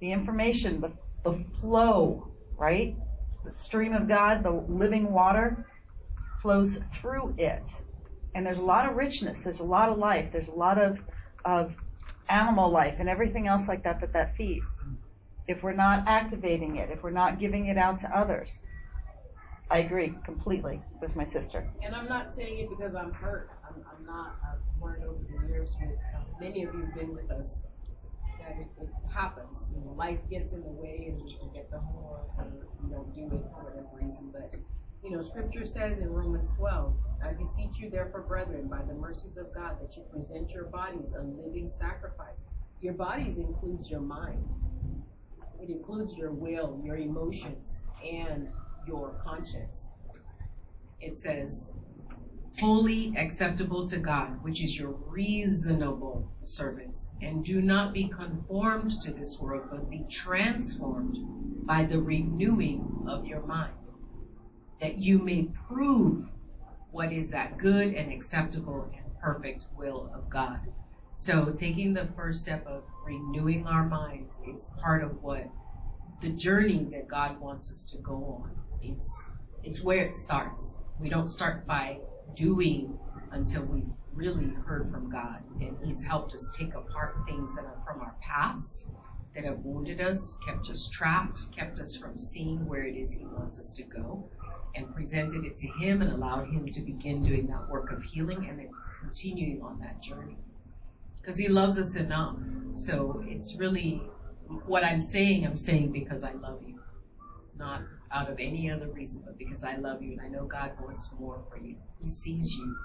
The 0.00 0.12
information, 0.12 0.80
the, 0.80 0.92
the 1.24 1.44
flow, 1.60 2.32
right? 2.56 2.96
The 3.44 3.52
stream 3.52 3.94
of 3.94 4.08
God, 4.08 4.42
the 4.42 4.50
living 4.50 5.12
water 5.12 5.66
flows 6.42 6.78
through 7.00 7.34
it. 7.38 7.62
And 8.34 8.44
there's 8.44 8.58
a 8.58 8.62
lot 8.62 8.88
of 8.88 8.96
richness. 8.96 9.42
There's 9.42 9.60
a 9.60 9.64
lot 9.64 9.88
of 9.88 9.98
life. 9.98 10.30
There's 10.32 10.48
a 10.48 10.54
lot 10.54 10.78
of, 10.78 10.98
of 11.44 11.74
animal 12.28 12.70
life 12.70 12.96
and 12.98 13.08
everything 13.08 13.46
else 13.46 13.68
like 13.68 13.84
that 13.84 14.00
that 14.00 14.12
that 14.12 14.36
feeds. 14.36 14.80
If 15.46 15.62
we're 15.62 15.72
not 15.72 16.08
activating 16.08 16.76
it, 16.76 16.90
if 16.90 17.02
we're 17.02 17.10
not 17.10 17.38
giving 17.38 17.66
it 17.66 17.78
out 17.78 18.00
to 18.00 18.16
others, 18.16 18.58
I 19.70 19.78
agree 19.78 20.14
completely 20.24 20.80
with 21.00 21.16
my 21.16 21.24
sister. 21.24 21.68
And 21.82 21.94
I'm 21.94 22.08
not 22.08 22.34
saying 22.34 22.58
it 22.58 22.70
because 22.70 22.94
I'm 22.94 23.12
hurt. 23.12 23.50
I'm, 23.68 23.84
I'm 23.90 24.06
not. 24.06 24.36
I've 24.44 24.82
learned 24.82 25.04
over 25.04 25.18
the 25.28 25.48
years 25.48 25.76
with 25.80 25.98
many 26.40 26.62
of 26.62 26.74
you 26.74 26.82
have 26.82 26.94
been 26.94 27.14
with 27.14 27.30
us 27.32 27.62
that 28.38 28.56
it, 28.58 28.68
it 28.80 28.88
happens. 29.12 29.70
You 29.74 29.80
know, 29.80 29.92
life 29.92 30.20
gets 30.30 30.52
in 30.52 30.62
the 30.62 30.68
way 30.68 31.06
and 31.08 31.20
we 31.20 31.36
forget 31.36 31.68
the 31.70 31.78
homework 31.78 32.28
or 32.38 32.46
we 32.82 32.90
don't 32.90 33.12
do 33.14 33.24
it 33.24 33.42
for 33.50 33.64
whatever 33.64 33.88
reason. 34.00 34.30
But 34.32 34.54
you 35.02 35.10
know, 35.10 35.20
Scripture 35.20 35.64
says 35.64 35.98
in 35.98 36.10
Romans 36.10 36.48
12, 36.56 36.94
I 37.24 37.32
beseech 37.32 37.78
you 37.78 37.90
therefore, 37.90 38.22
brethren, 38.22 38.68
by 38.68 38.82
the 38.82 38.94
mercies 38.94 39.36
of 39.36 39.52
God, 39.52 39.80
that 39.80 39.96
you 39.96 40.04
present 40.12 40.52
your 40.52 40.64
bodies 40.64 41.12
a 41.18 41.22
living 41.22 41.70
sacrifice. 41.70 42.44
Your 42.80 42.94
bodies 42.94 43.38
includes 43.38 43.90
your 43.90 44.00
mind. 44.00 44.52
It 45.60 45.70
includes 45.70 46.16
your 46.16 46.30
will, 46.30 46.80
your 46.84 46.96
emotions, 46.96 47.82
and 48.04 48.48
your 48.86 49.20
conscience. 49.24 49.92
It 51.00 51.18
says, 51.18 51.70
fully 52.58 53.14
acceptable 53.16 53.86
to 53.88 53.98
God, 53.98 54.42
which 54.42 54.62
is 54.62 54.78
your 54.78 54.92
reasonable 55.06 56.30
service. 56.44 57.10
And 57.20 57.44
do 57.44 57.60
not 57.60 57.92
be 57.92 58.08
conformed 58.08 59.00
to 59.02 59.12
this 59.12 59.38
world, 59.38 59.68
but 59.70 59.90
be 59.90 60.04
transformed 60.08 61.18
by 61.66 61.84
the 61.84 62.00
renewing 62.00 63.06
of 63.08 63.26
your 63.26 63.44
mind, 63.44 63.74
that 64.80 64.98
you 64.98 65.18
may 65.18 65.48
prove 65.68 66.26
what 66.92 67.12
is 67.12 67.30
that 67.30 67.58
good 67.58 67.94
and 67.94 68.12
acceptable 68.12 68.90
and 68.94 69.04
perfect 69.20 69.66
will 69.76 70.10
of 70.14 70.30
God. 70.30 70.60
So 71.16 71.52
taking 71.56 71.92
the 71.92 72.08
first 72.16 72.42
step 72.42 72.66
of 72.66 72.84
renewing 73.04 73.66
our 73.66 73.86
minds 73.86 74.38
is 74.46 74.68
part 74.80 75.02
of 75.02 75.22
what 75.22 75.48
the 76.22 76.30
journey 76.30 76.86
that 76.92 77.08
God 77.08 77.38
wants 77.40 77.70
us 77.70 77.82
to 77.90 77.98
go 77.98 78.42
on. 78.44 78.50
It's 78.82 79.24
it's 79.62 79.82
where 79.82 79.98
it 79.98 80.14
starts. 80.14 80.74
We 81.00 81.08
don't 81.08 81.28
start 81.28 81.66
by 81.66 81.98
doing 82.34 82.98
until 83.32 83.64
we've 83.64 83.90
really 84.14 84.50
heard 84.64 84.90
from 84.90 85.10
God. 85.10 85.42
And 85.60 85.76
He's 85.84 86.04
helped 86.04 86.34
us 86.34 86.50
take 86.56 86.74
apart 86.74 87.16
things 87.26 87.54
that 87.54 87.64
are 87.64 87.78
from 87.84 88.00
our 88.00 88.14
past, 88.20 88.86
that 89.34 89.44
have 89.44 89.58
wounded 89.58 90.00
us, 90.00 90.38
kept 90.46 90.70
us 90.70 90.88
trapped, 90.88 91.40
kept 91.54 91.78
us 91.80 91.96
from 91.96 92.18
seeing 92.18 92.66
where 92.66 92.84
it 92.84 92.96
is 92.96 93.12
He 93.12 93.26
wants 93.26 93.58
us 93.58 93.72
to 93.72 93.82
go, 93.82 94.28
and 94.74 94.94
presented 94.94 95.44
it 95.44 95.58
to 95.58 95.68
Him 95.68 96.02
and 96.02 96.12
allowed 96.12 96.48
Him 96.48 96.66
to 96.70 96.80
begin 96.80 97.22
doing 97.22 97.46
that 97.48 97.68
work 97.68 97.92
of 97.92 98.02
healing 98.02 98.46
and 98.48 98.58
then 98.58 98.70
continuing 99.00 99.62
on 99.62 99.78
that 99.80 100.00
journey. 100.00 100.38
Because 101.20 101.36
He 101.36 101.48
loves 101.48 101.78
us 101.78 101.96
enough. 101.96 102.36
So 102.76 103.22
it's 103.26 103.56
really 103.56 104.02
what 104.66 104.84
I'm 104.84 105.02
saying, 105.02 105.44
I'm 105.44 105.56
saying 105.56 105.92
because 105.92 106.24
I 106.24 106.32
love 106.32 106.62
you. 106.66 106.80
Not 107.58 107.82
out 108.12 108.30
of 108.30 108.38
any 108.38 108.70
other 108.70 108.88
reason, 108.88 109.22
but 109.24 109.38
because 109.38 109.64
I 109.64 109.76
love 109.76 110.02
you 110.02 110.12
and 110.12 110.20
I 110.20 110.28
know 110.28 110.44
God 110.44 110.72
wants 110.80 111.10
more 111.18 111.42
for 111.50 111.58
you. 111.58 111.76
He 112.02 112.08
sees 112.08 112.54
you 112.54 112.76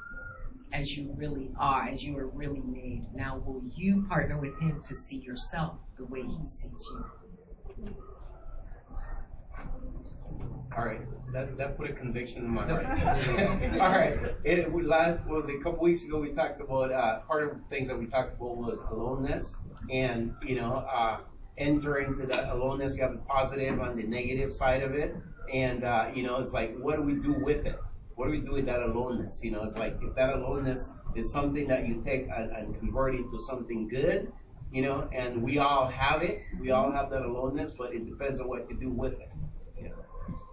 as 0.74 0.98
you 0.98 1.14
really 1.18 1.52
are, 1.60 1.88
as 1.90 2.04
you 2.04 2.18
are 2.18 2.28
really 2.28 2.62
made. 2.62 3.14
Now, 3.14 3.42
will 3.46 3.62
you 3.76 4.06
partner 4.08 4.38
with 4.38 4.58
Him 4.60 4.82
to 4.86 4.96
see 4.96 5.18
yourself 5.18 5.78
the 5.98 6.06
way 6.06 6.22
He 6.22 6.48
sees 6.48 6.88
you? 6.92 7.06
All 10.78 10.86
right, 10.86 11.02
that, 11.34 11.58
that 11.58 11.78
put 11.78 11.90
a 11.90 11.94
conviction 11.94 12.46
in 12.46 12.50
my 12.50 12.66
heart. 12.66 12.86
All 13.82 13.90
right, 13.90 14.18
it, 14.46 14.72
we 14.72 14.84
last 14.84 15.26
was 15.28 15.50
a 15.50 15.58
couple 15.58 15.84
weeks 15.84 16.04
ago. 16.04 16.20
We 16.20 16.30
talked 16.30 16.62
about 16.62 16.94
uh, 16.94 17.20
part 17.22 17.44
of 17.44 17.50
the 17.50 17.64
things 17.70 17.90
that 17.90 18.00
we 18.00 18.06
talked 18.06 18.38
about 18.38 18.56
was 18.56 18.80
aloneness, 18.90 19.58
and 19.90 20.34
you 20.46 20.56
know, 20.56 20.76
uh, 20.76 21.18
enter 21.62 22.00
into 22.00 22.26
that 22.28 22.54
aloneness. 22.54 22.96
You 22.96 23.04
have 23.04 23.14
the 23.14 23.20
positive 23.20 23.80
and 23.80 23.98
the 23.98 24.04
negative 24.04 24.52
side 24.52 24.84
of 24.84 24.94
it, 24.94 25.16
and 25.54 25.84
uh, 25.84 26.10
you 26.14 26.24
know, 26.24 26.38
it's 26.38 26.52
like, 26.52 26.76
what 26.78 26.98
do 26.98 27.04
we 27.04 27.14
do 27.14 27.34
with 27.34 27.66
it? 27.66 27.80
What 28.16 28.26
do 28.26 28.32
we 28.32 28.40
do 28.40 28.52
with 28.52 28.66
that 28.66 28.82
aloneness? 28.82 29.42
You 29.44 29.52
know, 29.52 29.64
it's 29.64 29.78
like 29.78 29.98
if 30.02 30.16
that 30.16 30.34
aloneness 30.34 30.92
is 31.16 31.32
something 31.32 31.68
that 31.68 31.88
you 31.88 32.02
take 32.06 32.28
and, 32.36 32.52
and 32.52 32.80
convert 32.80 33.16
into 33.16 33.40
something 33.40 33.88
good, 33.88 34.32
you 34.72 34.82
know, 34.82 35.10
and 35.14 35.42
we 35.42 35.60
all 35.60 35.88
have 35.88 36.22
it. 36.22 36.40
We 36.60 36.72
all 36.72 36.92
have 36.92 37.10
that 37.12 37.24
aloneness, 37.24 37.72
but 37.78 37.94
it 37.94 38.06
depends 38.10 38.40
on 38.40 38.48
what 38.48 38.70
you 38.70 38.78
do 38.78 38.90
with 38.90 39.14
it. 39.14 39.32
You 39.78 39.90
know, 39.90 39.96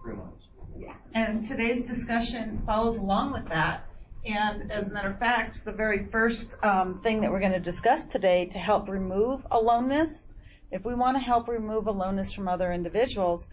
pretty 0.01 0.17
much. 0.17 0.49
Yeah. 0.77 0.93
And 1.13 1.43
today's 1.43 1.83
discussion 1.83 2.61
follows 2.65 2.97
along 2.97 3.33
with 3.33 3.45
that. 3.47 3.85
And 4.25 4.71
as 4.71 4.89
a 4.89 4.91
matter 4.91 5.09
of 5.09 5.19
fact, 5.19 5.63
the 5.63 5.71
very 5.71 6.05
first 6.05 6.55
um, 6.63 6.99
thing 7.01 7.21
that 7.21 7.31
we're 7.31 7.39
going 7.39 7.53
to 7.53 7.59
discuss 7.59 8.05
today 8.05 8.45
to 8.47 8.57
help 8.57 8.89
remove 8.89 9.45
aloneness, 9.51 10.27
if 10.71 10.85
we 10.85 10.93
want 10.95 11.17
to 11.17 11.21
help 11.21 11.47
remove 11.47 11.87
aloneness 11.87 12.31
from 12.31 12.47
other 12.47 12.71
individuals, 12.71 13.47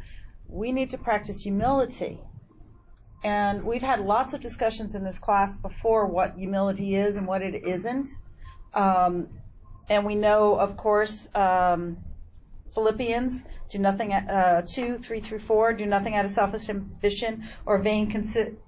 we 0.49 0.73
need 0.73 0.91
to 0.91 0.99
practice 0.99 1.43
humility. 1.43 2.21
And 3.25 3.65
we've 3.65 3.83
had 3.83 4.01
lots 4.01 4.35
of 4.35 4.41
discussions 4.41 4.95
in 4.95 5.03
this 5.03 5.19
class 5.19 5.57
before 5.57 6.07
what 6.07 6.35
humility 6.37 6.95
is 6.95 7.17
and 7.17 7.27
what 7.27 7.43
it 7.43 7.67
isn't. 7.67 8.11
Um, 8.75 9.29
and 9.89 10.05
we 10.05 10.15
know, 10.15 10.55
of 10.57 10.77
course, 10.77 11.29
um, 11.35 11.97
Philippians, 12.75 13.43
do 13.71 13.79
nothing, 13.79 14.13
uh, 14.13 14.63
2, 14.67 14.99
3 14.99 15.21
through 15.21 15.41
4, 15.41 15.73
do 15.73 15.87
nothing 15.87 16.15
out 16.15 16.25
of 16.25 16.31
selfish 16.31 16.69
ambition 16.69 17.49
or 17.65 17.79
vain 17.79 18.11
conceit, 18.11 18.59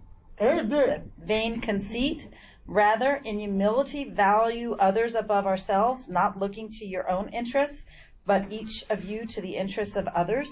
vain 0.40 1.60
conceit. 1.60 2.28
Rather, 2.66 3.20
in 3.24 3.38
humility, 3.38 4.10
value 4.10 4.74
others 4.74 5.14
above 5.14 5.46
ourselves, 5.46 6.08
not 6.08 6.38
looking 6.38 6.68
to 6.68 6.84
your 6.84 7.08
own 7.10 7.28
interests, 7.30 7.82
but 8.28 8.52
each 8.52 8.84
of 8.90 9.02
you 9.04 9.24
to 9.24 9.40
the 9.40 9.56
interests 9.56 9.96
of 9.96 10.06
others. 10.08 10.50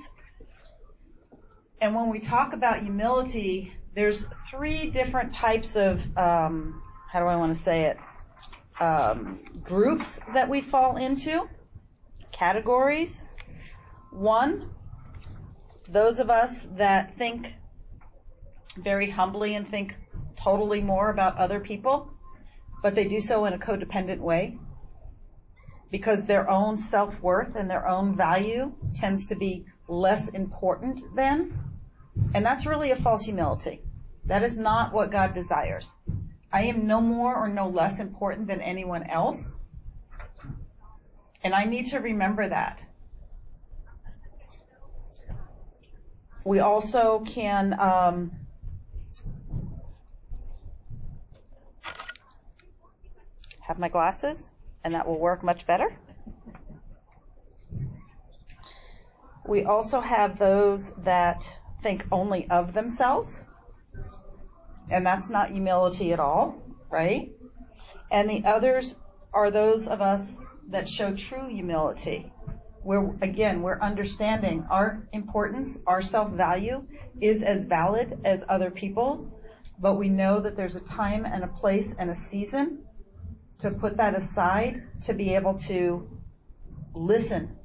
And 1.82 1.94
when 1.94 2.08
we 2.08 2.18
talk 2.18 2.54
about 2.54 2.82
humility, 2.82 3.76
there's 3.94 4.26
three 4.50 4.90
different 4.90 5.30
types 5.30 5.76
of, 5.76 6.00
um, 6.16 6.82
how 7.12 7.20
do 7.20 7.26
I 7.26 7.36
want 7.36 7.54
to 7.54 7.62
say 7.62 7.84
it, 7.84 7.98
um, 8.80 9.40
groups 9.62 10.18
that 10.32 10.48
we 10.48 10.62
fall 10.62 10.96
into, 10.96 11.46
categories. 12.32 13.20
One, 14.10 14.70
those 15.86 16.18
of 16.18 16.30
us 16.30 16.66
that 16.76 17.14
think 17.16 17.52
very 18.78 19.10
humbly 19.10 19.54
and 19.54 19.68
think 19.68 19.94
totally 20.34 20.80
more 20.80 21.10
about 21.10 21.36
other 21.36 21.60
people, 21.60 22.10
but 22.82 22.94
they 22.94 23.06
do 23.06 23.20
so 23.20 23.44
in 23.44 23.52
a 23.52 23.58
codependent 23.58 24.20
way 24.20 24.58
because 25.90 26.24
their 26.24 26.48
own 26.50 26.76
self-worth 26.76 27.54
and 27.54 27.70
their 27.70 27.86
own 27.88 28.16
value 28.16 28.72
tends 28.94 29.26
to 29.26 29.34
be 29.34 29.64
less 29.88 30.28
important 30.28 31.02
than. 31.14 31.58
And 32.34 32.44
that's 32.44 32.66
really 32.66 32.90
a 32.90 32.96
false 32.96 33.24
humility. 33.24 33.82
That 34.24 34.42
is 34.42 34.56
not 34.56 34.92
what 34.92 35.10
God 35.10 35.32
desires. 35.32 35.90
I 36.52 36.62
am 36.62 36.86
no 36.86 37.00
more 37.00 37.36
or 37.36 37.48
no 37.48 37.68
less 37.68 38.00
important 38.00 38.48
than 38.48 38.60
anyone 38.60 39.04
else. 39.04 39.52
And 41.44 41.54
I 41.54 41.64
need 41.64 41.86
to 41.86 41.98
remember 41.98 42.48
that. 42.48 42.80
We 46.44 46.60
also 46.60 47.24
can 47.26 47.78
um, 47.78 48.32
have 53.60 53.78
my 53.78 53.88
glasses, 53.88 54.50
and 54.86 54.94
that 54.94 55.04
will 55.04 55.18
work 55.18 55.42
much 55.42 55.66
better. 55.66 55.98
We 59.44 59.64
also 59.64 60.00
have 60.00 60.38
those 60.38 60.92
that 60.98 61.44
think 61.82 62.06
only 62.12 62.48
of 62.50 62.72
themselves, 62.72 63.40
and 64.88 65.04
that's 65.04 65.28
not 65.28 65.50
humility 65.50 66.12
at 66.12 66.20
all, 66.20 66.62
right? 66.88 67.32
And 68.12 68.30
the 68.30 68.44
others 68.44 68.94
are 69.32 69.50
those 69.50 69.88
of 69.88 70.00
us 70.00 70.36
that 70.68 70.88
show 70.88 71.16
true 71.16 71.48
humility. 71.48 72.30
Where 72.84 73.12
again, 73.22 73.62
we're 73.62 73.80
understanding 73.80 74.68
our 74.70 75.08
importance, 75.12 75.80
our 75.88 76.00
self-value 76.00 76.86
is 77.20 77.42
as 77.42 77.64
valid 77.64 78.20
as 78.24 78.44
other 78.48 78.70
people's, 78.70 79.26
but 79.80 79.94
we 79.94 80.08
know 80.08 80.38
that 80.38 80.56
there's 80.56 80.76
a 80.76 80.80
time 80.80 81.24
and 81.24 81.42
a 81.42 81.48
place 81.48 81.92
and 81.98 82.08
a 82.08 82.16
season 82.16 82.86
to 83.58 83.70
put 83.70 83.96
that 83.96 84.14
aside 84.14 84.82
to 85.02 85.14
be 85.14 85.34
able 85.34 85.54
to 85.54 86.08
listen 86.94 87.56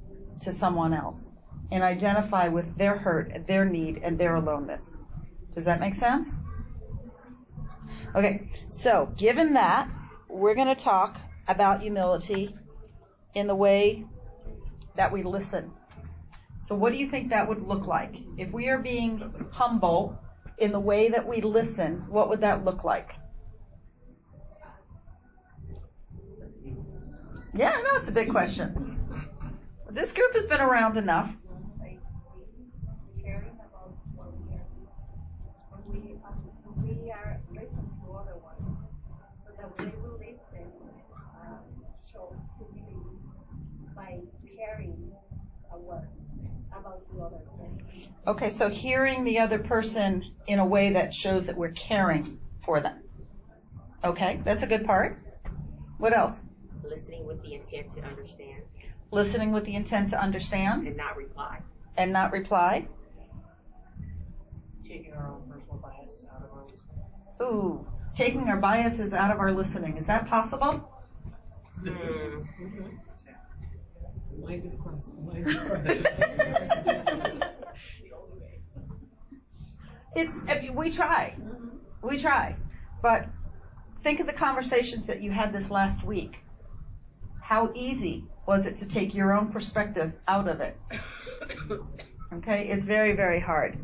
to 0.42 0.54
someone 0.54 0.94
else 0.94 1.24
and 1.72 1.84
identify 1.84 2.48
with 2.48 2.78
their 2.78 2.98
hurt, 2.98 3.48
their 3.48 3.66
need, 3.66 4.02
and 4.04 4.18
their 4.18 4.36
aloneness. 4.36 4.92
Does 5.54 5.66
that 5.66 5.80
make 5.80 5.96
sense? 5.96 6.28
Okay, 8.16 8.50
so 8.70 9.14
given 9.18 9.54
that, 9.54 9.90
we're 10.28 10.56
going 10.56 10.74
to 10.74 10.82
talk 10.82 11.18
about 11.48 11.82
humility 11.82 12.56
in 13.34 13.48
the 13.48 13.56
way 13.56 14.06
that 14.96 15.12
we 15.12 15.24
listen. 15.24 15.72
So 16.68 16.76
what 16.76 16.92
do 16.92 16.98
you 16.98 17.10
think 17.10 17.30
that 17.30 17.48
would 17.48 17.68
look 17.68 17.88
like? 17.88 18.16
If 18.38 18.52
we 18.52 18.68
are 18.68 18.78
being 18.78 19.34
humble 19.52 20.18
in 20.58 20.72
the 20.72 20.80
way 20.80 21.10
that 21.10 21.28
we 21.28 21.42
listen, 21.42 22.06
what 22.08 22.30
would 22.30 22.42
that 22.42 22.64
look 22.64 22.84
like? 22.84 23.12
Yeah, 27.54 27.72
I 27.72 27.82
know 27.82 27.98
it's 27.98 28.08
a 28.08 28.14
big 28.14 28.30
question. 28.30 28.98
This 29.90 30.14
group 30.14 30.34
has 30.36 30.46
been 30.46 30.62
around 30.62 30.98
enough. 30.98 31.30
we 36.82 37.12
are 37.12 37.42
other 38.10 38.36
so 39.46 39.52
that 39.58 39.70
humility 39.78 40.38
by 43.96 44.20
caring 44.58 45.12
about 46.72 47.02
the 47.14 47.22
other. 47.22 47.38
Okay, 48.28 48.50
so 48.50 48.70
hearing 48.70 49.26
the 49.26 49.40
other 49.40 49.60
person 49.60 50.24
in 50.48 50.60
a 50.60 50.66
way 50.66 50.94
that 50.94 51.14
shows 51.14 51.48
that 51.48 51.58
we're 51.58 51.72
caring 51.72 52.40
for 52.62 52.80
them. 52.80 53.04
Okay, 54.06 54.40
that's 54.46 54.64
a 54.64 54.68
good 54.68 54.86
part. 54.86 55.20
What 55.98 56.16
else? 56.16 56.36
Listening 56.92 57.26
with 57.26 57.42
the 57.44 57.54
intent 57.56 57.92
to 57.94 58.02
understand 58.02 58.64
Listening 59.12 59.52
with 59.52 59.66
the 59.66 59.76
intent 59.76 60.10
to 60.12 60.22
understand 60.22 60.88
and 60.88 60.96
not 60.98 61.18
reply. 61.18 61.60
and 61.98 62.14
not 62.14 62.32
reply. 62.32 62.86
Taking 64.86 65.14
our 65.14 65.28
own 65.34 65.42
personal 65.50 65.78
biases 65.78 66.26
out 66.34 66.44
of 66.44 66.52
our 66.52 66.64
listening. 66.64 67.06
Ooh, 67.42 67.86
taking 68.16 68.50
our 68.50 68.58
biases 68.58 69.14
out 69.14 69.32
of 69.32 69.40
our 69.40 69.52
listening. 69.52 69.98
Is 69.98 70.06
that 70.06 70.28
possible? 70.28 70.88
Mm. 71.82 72.46
The 74.32 74.48
mind 74.48 74.66
of 74.66 74.80
Christ, 74.80 75.12
the 75.16 75.22
mind 75.22 75.48
of 75.48 77.44
It's 80.16 80.36
I 80.48 80.60
mean, 80.62 80.76
we 80.76 80.90
try, 80.92 81.36
we 82.02 82.18
try, 82.18 82.56
but 83.02 83.28
think 84.04 84.20
of 84.20 84.28
the 84.28 84.34
conversations 84.34 85.08
that 85.08 85.22
you 85.22 85.32
had 85.32 85.54
this 85.54 85.70
last 85.70 86.04
week. 86.04 86.38
How 87.52 87.70
easy 87.76 88.24
was 88.48 88.66
it 88.66 88.78
to 88.78 88.86
take 88.86 89.14
your 89.14 89.34
own 89.34 89.52
perspective 89.52 90.14
out 90.26 90.48
of 90.48 90.62
it? 90.62 90.78
Okay, 92.34 92.70
it's 92.70 92.86
very 92.86 93.12
very 93.12 93.42
hard. 93.42 93.78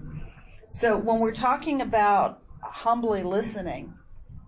So 0.71 0.95
when 0.95 1.19
we're 1.19 1.33
talking 1.33 1.81
about 1.81 2.43
humbly 2.61 3.23
listening, 3.23 3.93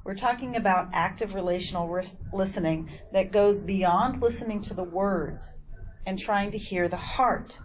we're 0.05 0.15
talking 0.15 0.55
about 0.55 0.87
active 0.93 1.33
relational 1.33 1.89
ris- 1.89 2.15
listening 2.31 2.89
that 3.11 3.33
goes 3.33 3.59
beyond 3.59 4.21
listening 4.21 4.61
to 4.61 4.73
the 4.73 4.85
words 4.85 5.53
and 6.05 6.17
trying 6.17 6.51
to 6.51 6.57
hear 6.57 6.87
the 6.87 6.95
heart. 6.95 7.59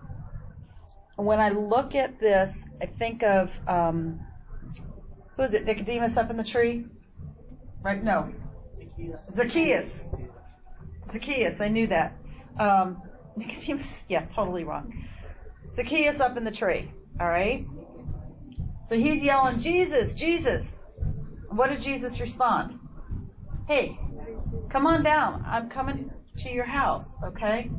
And 1.16 1.24
when 1.24 1.38
I 1.38 1.50
look 1.50 1.94
at 1.94 2.18
this, 2.18 2.66
I 2.82 2.86
think 2.86 3.22
of 3.22 3.52
um, 3.68 4.18
who 5.36 5.44
is 5.44 5.54
it? 5.54 5.66
Nicodemus 5.66 6.16
up 6.16 6.30
in 6.30 6.36
the 6.36 6.42
tree, 6.42 6.86
right? 7.80 8.02
No, 8.02 8.32
Zacchaeus. 8.76 9.20
Zacchaeus. 9.32 10.06
I 11.60 11.68
knew 11.68 11.86
that. 11.88 12.16
Um, 12.58 13.02
Nicodemus. 13.36 14.06
Yeah, 14.08 14.26
totally 14.26 14.64
wrong. 14.64 14.92
Zacchaeus 15.74 16.20
up 16.20 16.36
in 16.36 16.44
the 16.44 16.50
tree. 16.50 16.90
All 17.20 17.28
right. 17.28 17.64
So 18.88 18.96
he's 18.96 19.22
yelling, 19.22 19.60
"Jesus, 19.60 20.14
Jesus!" 20.14 20.74
What 21.48 21.70
did 21.70 21.82
Jesus 21.82 22.20
respond? 22.20 22.78
Hey, 23.68 23.98
come 24.70 24.86
on 24.86 25.02
down. 25.02 25.44
I'm 25.46 25.70
coming 25.70 26.10
to 26.38 26.50
your 26.50 26.64
house. 26.64 27.06
Okay. 27.22 27.70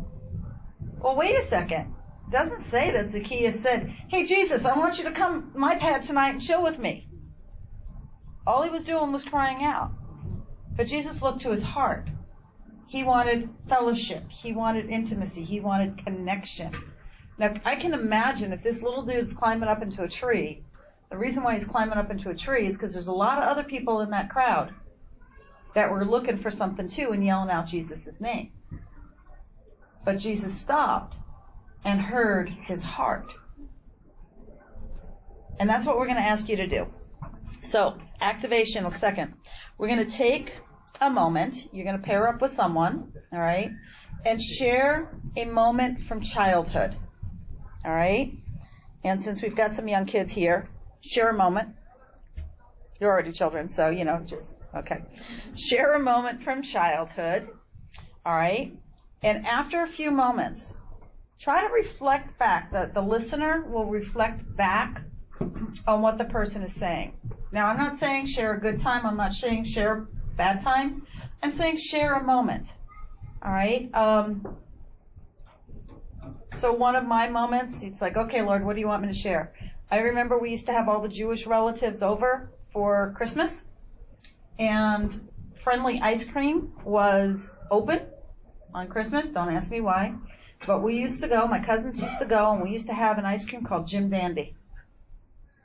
Well, 0.99 1.15
wait 1.15 1.37
a 1.37 1.43
second. 1.43 1.93
It 2.27 2.31
doesn't 2.31 2.61
say 2.61 2.91
that 2.91 3.11
Zacchaeus 3.11 3.61
said, 3.61 3.93
Hey 4.07 4.25
Jesus, 4.25 4.65
I 4.65 4.77
want 4.77 4.97
you 4.97 5.03
to 5.03 5.11
come 5.11 5.51
my 5.53 5.75
pad 5.75 6.01
tonight 6.01 6.31
and 6.31 6.41
chill 6.41 6.63
with 6.63 6.79
me. 6.79 7.07
All 8.47 8.63
he 8.63 8.69
was 8.69 8.83
doing 8.83 9.11
was 9.11 9.23
crying 9.23 9.63
out. 9.63 9.91
But 10.75 10.87
Jesus 10.87 11.21
looked 11.21 11.41
to 11.41 11.51
his 11.51 11.63
heart. 11.63 12.07
He 12.95 13.03
wanted 13.03 13.49
fellowship. 13.67 14.23
He 14.29 14.53
wanted 14.53 14.89
intimacy. 14.89 15.43
He 15.43 15.59
wanted 15.59 15.97
connection. 16.05 16.73
Now, 17.37 17.53
I 17.65 17.75
can 17.75 17.93
imagine 17.93 18.53
if 18.53 18.63
this 18.63 18.81
little 18.81 19.03
dude's 19.03 19.33
climbing 19.33 19.67
up 19.67 19.81
into 19.81 20.03
a 20.03 20.07
tree, 20.07 20.63
the 21.09 21.17
reason 21.17 21.43
why 21.43 21.55
he's 21.55 21.67
climbing 21.67 21.97
up 21.97 22.09
into 22.09 22.29
a 22.29 22.33
tree 22.33 22.67
is 22.67 22.77
because 22.77 22.93
there's 22.93 23.09
a 23.09 23.11
lot 23.11 23.37
of 23.37 23.49
other 23.49 23.65
people 23.65 23.99
in 23.99 24.11
that 24.11 24.29
crowd 24.29 24.73
that 25.73 25.91
were 25.91 26.05
looking 26.05 26.37
for 26.37 26.49
something 26.49 26.87
too 26.87 27.11
and 27.11 27.21
yelling 27.21 27.49
out 27.49 27.67
Jesus' 27.67 28.21
name. 28.21 28.53
But 30.05 30.17
Jesus 30.17 30.53
stopped 30.53 31.17
and 31.83 31.99
heard 31.99 32.47
his 32.47 32.81
heart. 32.81 33.33
And 35.59 35.69
that's 35.69 35.85
what 35.85 35.97
we're 35.97 36.07
going 36.07 36.15
to 36.15 36.23
ask 36.23 36.47
you 36.47 36.55
to 36.55 36.67
do. 36.67 36.87
So, 37.61 37.97
activation, 38.21 38.85
a 38.85 38.91
second. 38.91 39.33
We're 39.77 39.89
going 39.89 40.07
to 40.07 40.09
take 40.09 40.53
a 41.01 41.09
moment. 41.09 41.67
You're 41.73 41.85
going 41.85 41.97
to 41.97 42.03
pair 42.03 42.27
up 42.27 42.41
with 42.41 42.51
someone, 42.51 43.13
all 43.31 43.39
right, 43.39 43.71
and 44.25 44.41
share 44.41 45.15
a 45.35 45.45
moment 45.45 46.07
from 46.07 46.21
childhood, 46.21 46.95
all 47.83 47.93
right? 47.93 48.33
And 49.03 49.21
since 49.21 49.41
we've 49.41 49.55
got 49.55 49.73
some 49.73 49.87
young 49.87 50.05
kids 50.05 50.33
here, 50.33 50.69
share 51.01 51.29
a 51.29 51.33
moment. 51.33 51.69
You're 52.99 53.11
already 53.11 53.31
children, 53.31 53.69
so, 53.69 53.89
you 53.89 54.05
know, 54.05 54.21
just, 54.25 54.43
okay. 54.75 55.03
Share 55.55 55.93
a 55.93 55.99
moment 55.99 56.43
from 56.43 56.61
childhood, 56.61 57.47
all 58.25 58.35
right? 58.35 58.77
And 59.21 59.45
after 59.45 59.83
a 59.83 59.87
few 59.87 60.11
moments, 60.11 60.73
try 61.39 61.67
to 61.67 61.73
reflect 61.73 62.37
back. 62.39 62.71
The, 62.71 62.89
the 62.93 63.01
listener 63.01 63.65
will 63.67 63.85
reflect 63.85 64.43
back 64.55 65.01
on 65.87 66.01
what 66.01 66.17
the 66.17 66.25
person 66.25 66.63
is 66.63 66.73
saying. 66.73 67.13
Now, 67.51 67.67
I'm 67.67 67.77
not 67.77 67.97
saying 67.97 68.27
share 68.27 68.53
a 68.53 68.59
good 68.59 68.79
time. 68.79 69.05
I'm 69.05 69.17
not 69.17 69.33
saying 69.33 69.65
share 69.65 70.07
bad 70.35 70.61
time. 70.61 71.05
I'm 71.41 71.51
saying 71.51 71.77
share 71.77 72.13
a 72.15 72.23
moment. 72.23 72.67
All 73.43 73.51
right. 73.51 73.93
Um, 73.93 74.57
so 76.57 76.71
one 76.71 76.95
of 76.95 77.05
my 77.05 77.29
moments, 77.29 77.81
it's 77.81 78.01
like, 78.01 78.17
okay, 78.17 78.41
Lord, 78.41 78.65
what 78.65 78.73
do 78.75 78.79
you 78.79 78.87
want 78.87 79.01
me 79.01 79.09
to 79.09 79.13
share? 79.13 79.53
I 79.91 79.97
remember 79.99 80.37
we 80.37 80.51
used 80.51 80.65
to 80.67 80.73
have 80.73 80.89
all 80.89 81.01
the 81.01 81.09
Jewish 81.09 81.45
relatives 81.45 82.01
over 82.01 82.49
for 82.73 83.13
Christmas, 83.15 83.63
and 84.57 85.29
friendly 85.63 85.99
ice 86.01 86.25
cream 86.25 86.71
was 86.83 87.51
open 87.69 88.01
on 88.73 88.87
Christmas. 88.87 89.29
Don't 89.29 89.49
ask 89.49 89.69
me 89.69 89.81
why. 89.81 90.15
But 90.65 90.81
we 90.81 90.95
used 90.95 91.21
to 91.21 91.27
go, 91.27 91.45
my 91.47 91.63
cousins 91.63 92.01
used 92.01 92.17
to 92.19 92.25
go, 92.25 92.51
and 92.53 92.63
we 92.63 92.71
used 92.71 92.87
to 92.87 92.93
have 92.93 93.17
an 93.17 93.25
ice 93.25 93.45
cream 93.45 93.63
called 93.63 93.87
Jim 93.87 94.09
Dandy. 94.09 94.55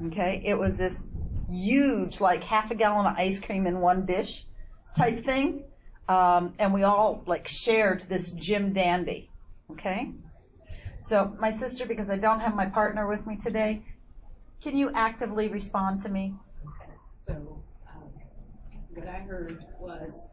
Okay, 0.07 0.43
it 0.45 0.55
was 0.55 0.77
this 0.77 1.03
huge, 1.49 2.21
like 2.21 2.43
half 2.43 2.71
a 2.71 2.75
gallon 2.75 3.07
of 3.07 3.17
ice 3.17 3.41
cream 3.41 3.67
in 3.67 3.81
one 3.81 4.07
dish 4.07 4.45
type 4.97 5.25
thing. 5.25 5.65
Um, 6.09 6.55
and 6.59 6.75
we 6.75 6.83
all 6.83 7.23
like 7.27 7.47
shared 7.47 8.05
this 8.09 8.33
Jim 8.33 8.73
Dandy. 8.73 9.31
Okay? 9.71 10.11
So 11.07 11.35
my 11.39 11.51
sister, 11.51 11.87
because 11.87 12.11
I 12.11 12.17
don't 12.17 12.41
have 12.41 12.55
my 12.55 12.67
partner 12.67 13.07
with 13.09 13.27
me 13.27 13.37
today, 13.37 13.83
can 14.63 14.77
you 14.77 14.91
actively 14.95 15.49
respond 15.49 16.03
to 16.03 16.09
me? 16.09 16.35
Okay, 16.67 16.93
so, 17.27 17.63
um, 17.89 18.03
what 18.95 19.09
I 19.09 19.21
heard 19.21 19.65
was, 19.81 20.27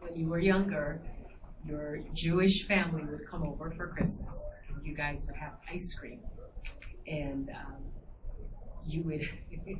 when 0.00 0.14
you 0.14 0.28
were 0.28 0.38
younger, 0.38 1.00
your 1.64 1.98
Jewish 2.12 2.66
family 2.66 3.02
would 3.04 3.26
come 3.28 3.42
over 3.42 3.70
for 3.76 3.88
Christmas. 3.88 4.38
And 4.68 4.86
you 4.86 4.94
guys 4.94 5.26
would 5.26 5.36
have 5.36 5.52
ice 5.72 5.94
cream, 5.94 6.20
and 7.06 7.50
um, 7.50 7.82
you 8.86 9.02
would. 9.02 9.28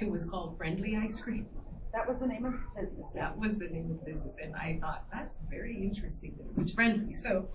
it 0.00 0.10
was 0.10 0.26
called 0.26 0.56
friendly 0.56 0.96
ice 0.96 1.20
cream. 1.20 1.46
That 1.92 2.06
was 2.08 2.18
the 2.18 2.26
name 2.26 2.44
of 2.44 2.52
the 2.52 2.82
business. 2.82 3.12
That 3.14 3.38
was 3.38 3.56
the 3.56 3.68
name 3.68 3.90
of 3.90 4.04
the 4.04 4.10
business, 4.10 4.34
and 4.42 4.54
I 4.54 4.78
thought 4.80 5.06
that's 5.12 5.38
very 5.50 5.76
interesting 5.76 6.34
that 6.36 6.46
it 6.46 6.56
was 6.56 6.70
friendly. 6.70 7.14
So 7.14 7.48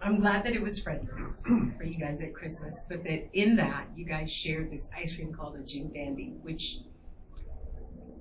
I'm 0.00 0.20
glad 0.20 0.44
that 0.44 0.52
it 0.52 0.62
was 0.62 0.78
friendly 0.78 1.08
for 1.76 1.84
you 1.84 1.98
guys 1.98 2.22
at 2.22 2.32
Christmas, 2.32 2.84
but 2.88 3.02
that 3.04 3.28
in 3.32 3.56
that 3.56 3.88
you 3.96 4.04
guys 4.04 4.30
shared 4.30 4.70
this 4.70 4.88
ice 4.96 5.14
cream 5.14 5.34
called 5.34 5.56
a 5.56 5.62
Jim 5.64 5.88
Dandy, 5.88 6.34
which 6.42 6.78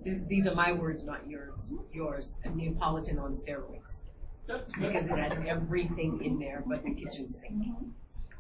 this, 0.04 0.20
these 0.28 0.48
are 0.48 0.56
my 0.56 0.72
words, 0.72 1.04
not 1.04 1.28
yours. 1.30 1.72
Yours, 1.94 2.38
a 2.46 2.50
Neapolitan 2.50 3.20
on 3.20 3.36
steroids, 3.36 4.02
because 4.48 5.06
it 5.06 5.10
had 5.10 5.46
everything 5.48 6.20
in 6.24 6.40
there 6.40 6.64
but 6.66 6.84
the 6.84 6.96
kitchen 6.96 7.30
sink. 7.30 7.64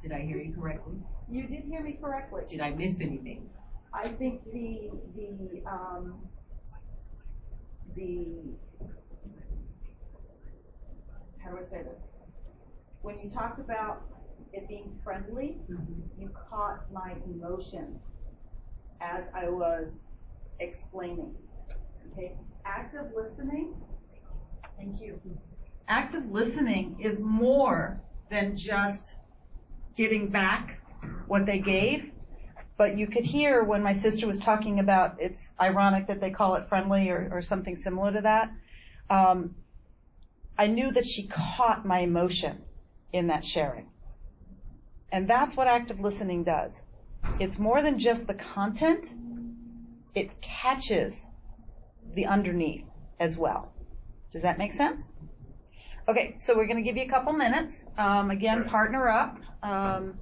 Did 0.01 0.13
I 0.13 0.21
hear 0.21 0.37
you 0.37 0.53
correctly? 0.53 0.95
You 1.29 1.43
did 1.43 1.65
hear 1.65 1.81
me 1.81 1.99
correctly. 2.01 2.43
Did 2.47 2.61
I 2.61 2.71
miss 2.71 3.01
anything? 3.01 3.49
I 3.93 4.07
think 4.07 4.43
the, 4.51 4.91
the, 5.15 5.61
um, 5.69 6.19
the, 7.95 8.27
how 11.43 11.51
do 11.51 11.57
I 11.57 11.69
say 11.69 11.83
this? 11.83 12.01
When 13.01 13.19
you 13.19 13.29
talked 13.29 13.59
about 13.59 14.01
it 14.53 14.67
being 14.67 14.99
friendly, 15.03 15.57
you 16.19 16.29
caught 16.49 16.91
my 16.91 17.15
emotion 17.25 17.99
as 19.01 19.23
I 19.33 19.49
was 19.49 20.01
explaining. 20.59 21.35
Okay, 22.11 22.33
active 22.65 23.05
listening. 23.15 23.73
Thank 24.77 25.01
you. 25.01 25.19
Active 25.87 26.29
listening 26.31 26.97
is 26.99 27.19
more 27.19 27.99
than 28.29 28.55
just 28.55 29.15
giving 29.95 30.29
back 30.29 30.79
what 31.27 31.45
they 31.45 31.59
gave. 31.59 32.11
But 32.79 32.97
you 32.97 33.07
could 33.07 33.25
hear 33.25 33.61
when 33.61 33.83
my 33.83 33.91
sister 33.91 34.25
was 34.25 34.37
talking 34.37 34.79
about 34.79 35.17
it's 35.19 35.51
ironic 35.59 36.07
that 36.07 36.21
they 36.21 36.29
call 36.31 36.55
it 36.55 36.69
friendly 36.69 37.09
or, 37.09 37.29
or 37.29 37.41
something 37.41 37.75
similar 37.75 38.13
to 38.13 38.21
that. 38.21 38.51
Um, 39.09 39.55
I 40.57 40.67
knew 40.67 40.89
that 40.93 41.05
she 41.05 41.27
caught 41.27 41.85
my 41.85 41.99
emotion 41.99 42.61
in 43.11 43.27
that 43.27 43.43
sharing. 43.43 43.89
And 45.11 45.29
that's 45.29 45.57
what 45.57 45.67
active 45.67 45.99
listening 45.99 46.45
does. 46.45 46.71
It's 47.37 47.59
more 47.59 47.81
than 47.81 47.99
just 47.99 48.27
the 48.27 48.33
content, 48.33 49.09
it 50.15 50.39
catches 50.41 51.25
the 52.15 52.27
underneath 52.27 52.85
as 53.19 53.37
well. 53.37 53.73
Does 54.31 54.43
that 54.43 54.57
make 54.57 54.71
sense? 54.71 55.01
Okay, 56.07 56.37
so 56.39 56.55
we're 56.55 56.65
going 56.65 56.77
to 56.77 56.83
give 56.83 56.95
you 56.95 57.03
a 57.03 57.09
couple 57.09 57.33
minutes. 57.33 57.83
Um, 57.97 58.31
again, 58.31 58.63
partner 58.63 59.09
up. 59.09 59.37
Um, 59.61 60.17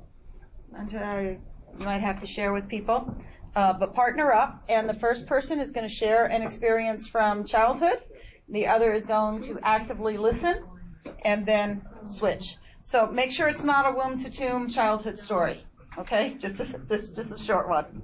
you 0.92 1.40
might 1.80 2.02
have 2.02 2.22
to 2.22 2.28
share 2.28 2.54
with 2.54 2.68
people, 2.68 3.16
uh, 3.56 3.74
but 3.74 3.94
partner 3.94 4.32
up. 4.32 4.64
And 4.70 4.88
the 4.88 4.94
first 4.94 5.28
person 5.28 5.60
is 5.60 5.72
going 5.72 5.88
to 5.88 5.94
share 5.94 6.26
an 6.26 6.42
experience 6.42 7.08
from 7.08 7.46
childhood. 7.46 8.02
The 8.50 8.68
other 8.68 8.94
is 8.94 9.06
going 9.06 9.44
to 9.44 9.60
actively 9.64 10.18
listen 10.18 10.64
and 11.24 11.46
then 11.46 11.82
switch. 12.08 12.56
So 12.84 13.08
make 13.08 13.32
sure 13.32 13.50
it's 13.50 13.64
not 13.64 13.86
a 13.86 13.98
womb 13.98 14.18
to 14.20 14.30
tomb 14.30 14.70
childhood 14.70 15.20
story. 15.20 15.66
Okay, 15.98 16.36
just 16.38 16.58
just 16.58 17.16
just 17.16 17.32
a 17.34 17.38
short 17.38 17.68
one. 17.68 18.04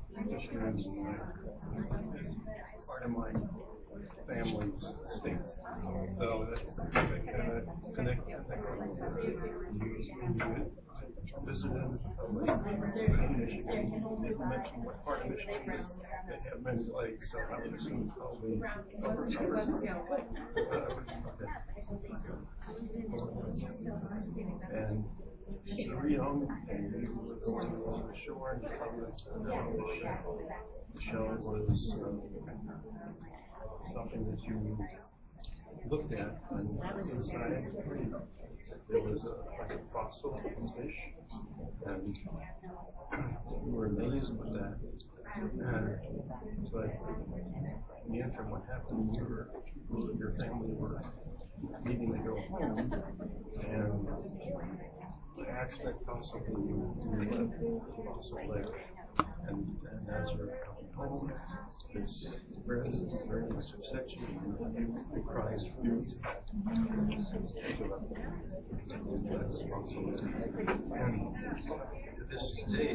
part 2.87 3.03
of 3.03 3.11
my 3.11 3.31
family 4.27 4.71
state. 5.05 5.35
So 6.17 6.47
that's 6.53 6.79
uh, 6.79 6.85
connect, 6.95 7.95
connect. 7.95 8.21
Visited 11.45 11.99
Michigan, 13.37 14.03
didn't 14.21 14.49
mention 14.49 14.83
what 14.83 15.03
part 15.05 15.25
of. 15.25 15.31
And 24.73 25.03
were 25.89 26.09
young, 26.09 26.47
and 26.69 26.93
we 26.93 27.07
were 27.07 27.35
going 27.45 27.67
along 27.67 28.11
the 28.11 28.19
shore, 28.19 28.51
and 28.53 28.63
the 30.93 31.01
shell 31.01 31.37
was 31.43 31.93
um, 32.03 32.21
something 33.93 34.25
that 34.29 34.43
you 34.43 34.77
looked 35.89 36.13
at, 36.13 36.41
and 36.51 36.69
inside 37.11 37.67
there 38.89 39.01
was 39.01 39.23
a, 39.23 39.35
like 39.59 39.71
a 39.71 39.79
fossil 39.91 40.35
of 40.35 40.75
fish, 40.75 40.95
and 41.85 42.19
we 43.63 43.71
were 43.71 43.87
amazed 43.87 44.37
with 44.37 44.53
that. 44.53 44.77
And, 45.33 45.99
but 46.73 46.91
in 48.05 48.11
the 48.11 48.19
interim, 48.19 48.49
what 48.49 48.63
happened, 48.69 49.15
you 49.17 49.23
were, 49.23 49.49
your 50.17 50.33
family 50.39 50.71
were 50.71 51.01
needing 51.85 52.11
to 52.11 52.19
go 52.19 52.35
home, 52.49 52.93
and 53.61 54.07
by 55.45 55.51
accident 55.53 55.95
possibly 56.05 56.61
you, 56.61 56.95
you 57.03 57.81
the 58.31 58.47
there. 58.53 59.00
And, 59.47 59.77
and 59.91 60.09
as 60.09 60.29
upsets 63.73 64.13
you, 64.13 64.21
and 70.93 72.17
to 72.17 72.23
this 72.29 72.57
day, 72.67 72.91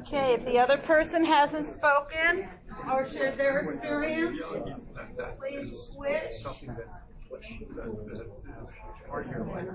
Okay, 0.00 0.34
if 0.34 0.44
the 0.44 0.58
other 0.58 0.78
person 0.78 1.24
hasn't 1.24 1.70
spoken 1.70 2.48
or 2.90 3.08
shared 3.10 3.38
their 3.38 3.60
experience, 3.60 4.40
Please 5.38 5.90
switch. 5.92 6.44
Part 9.08 9.26
of 9.26 9.32
your 9.32 9.44
life. 9.44 9.68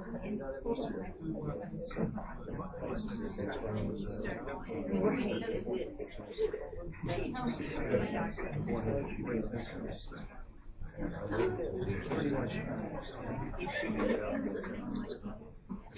Pretty 12.07 12.29
much. 12.29 12.51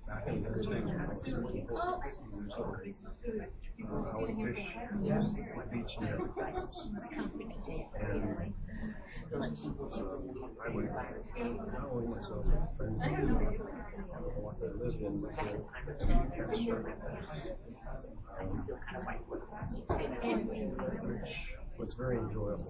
Back 0.08 0.28
in 0.28 0.44
those 0.44 0.66
days, 0.68 0.84
when 0.86 1.00
I 1.00 1.08
was 1.08 1.24
uh, 3.86 4.12
I 4.12 4.18
would 4.18 4.56
fish 4.56 4.66
my 5.56 5.66
beach 5.72 5.98
near 6.02 6.18
the. 6.18 6.24
And 9.32 9.44
I 10.64 10.70
would, 10.72 10.90
not 10.92 11.90
only 11.92 12.08
myself, 12.08 12.46
but 12.50 12.76
friends, 12.78 13.00
I 13.02 13.10
don't 13.10 13.30
know 13.30 13.38
what 14.42 14.60
they 14.60 14.68
lived 14.68 15.02
in, 15.02 15.22
but 15.22 15.36
they, 15.38 15.44
they 16.00 16.14
would 16.14 16.34
catch 16.34 16.66
surf. 16.66 16.86
Which 21.04 21.59
was 21.80 21.94
very 21.94 22.18
enjoyable. 22.18 22.70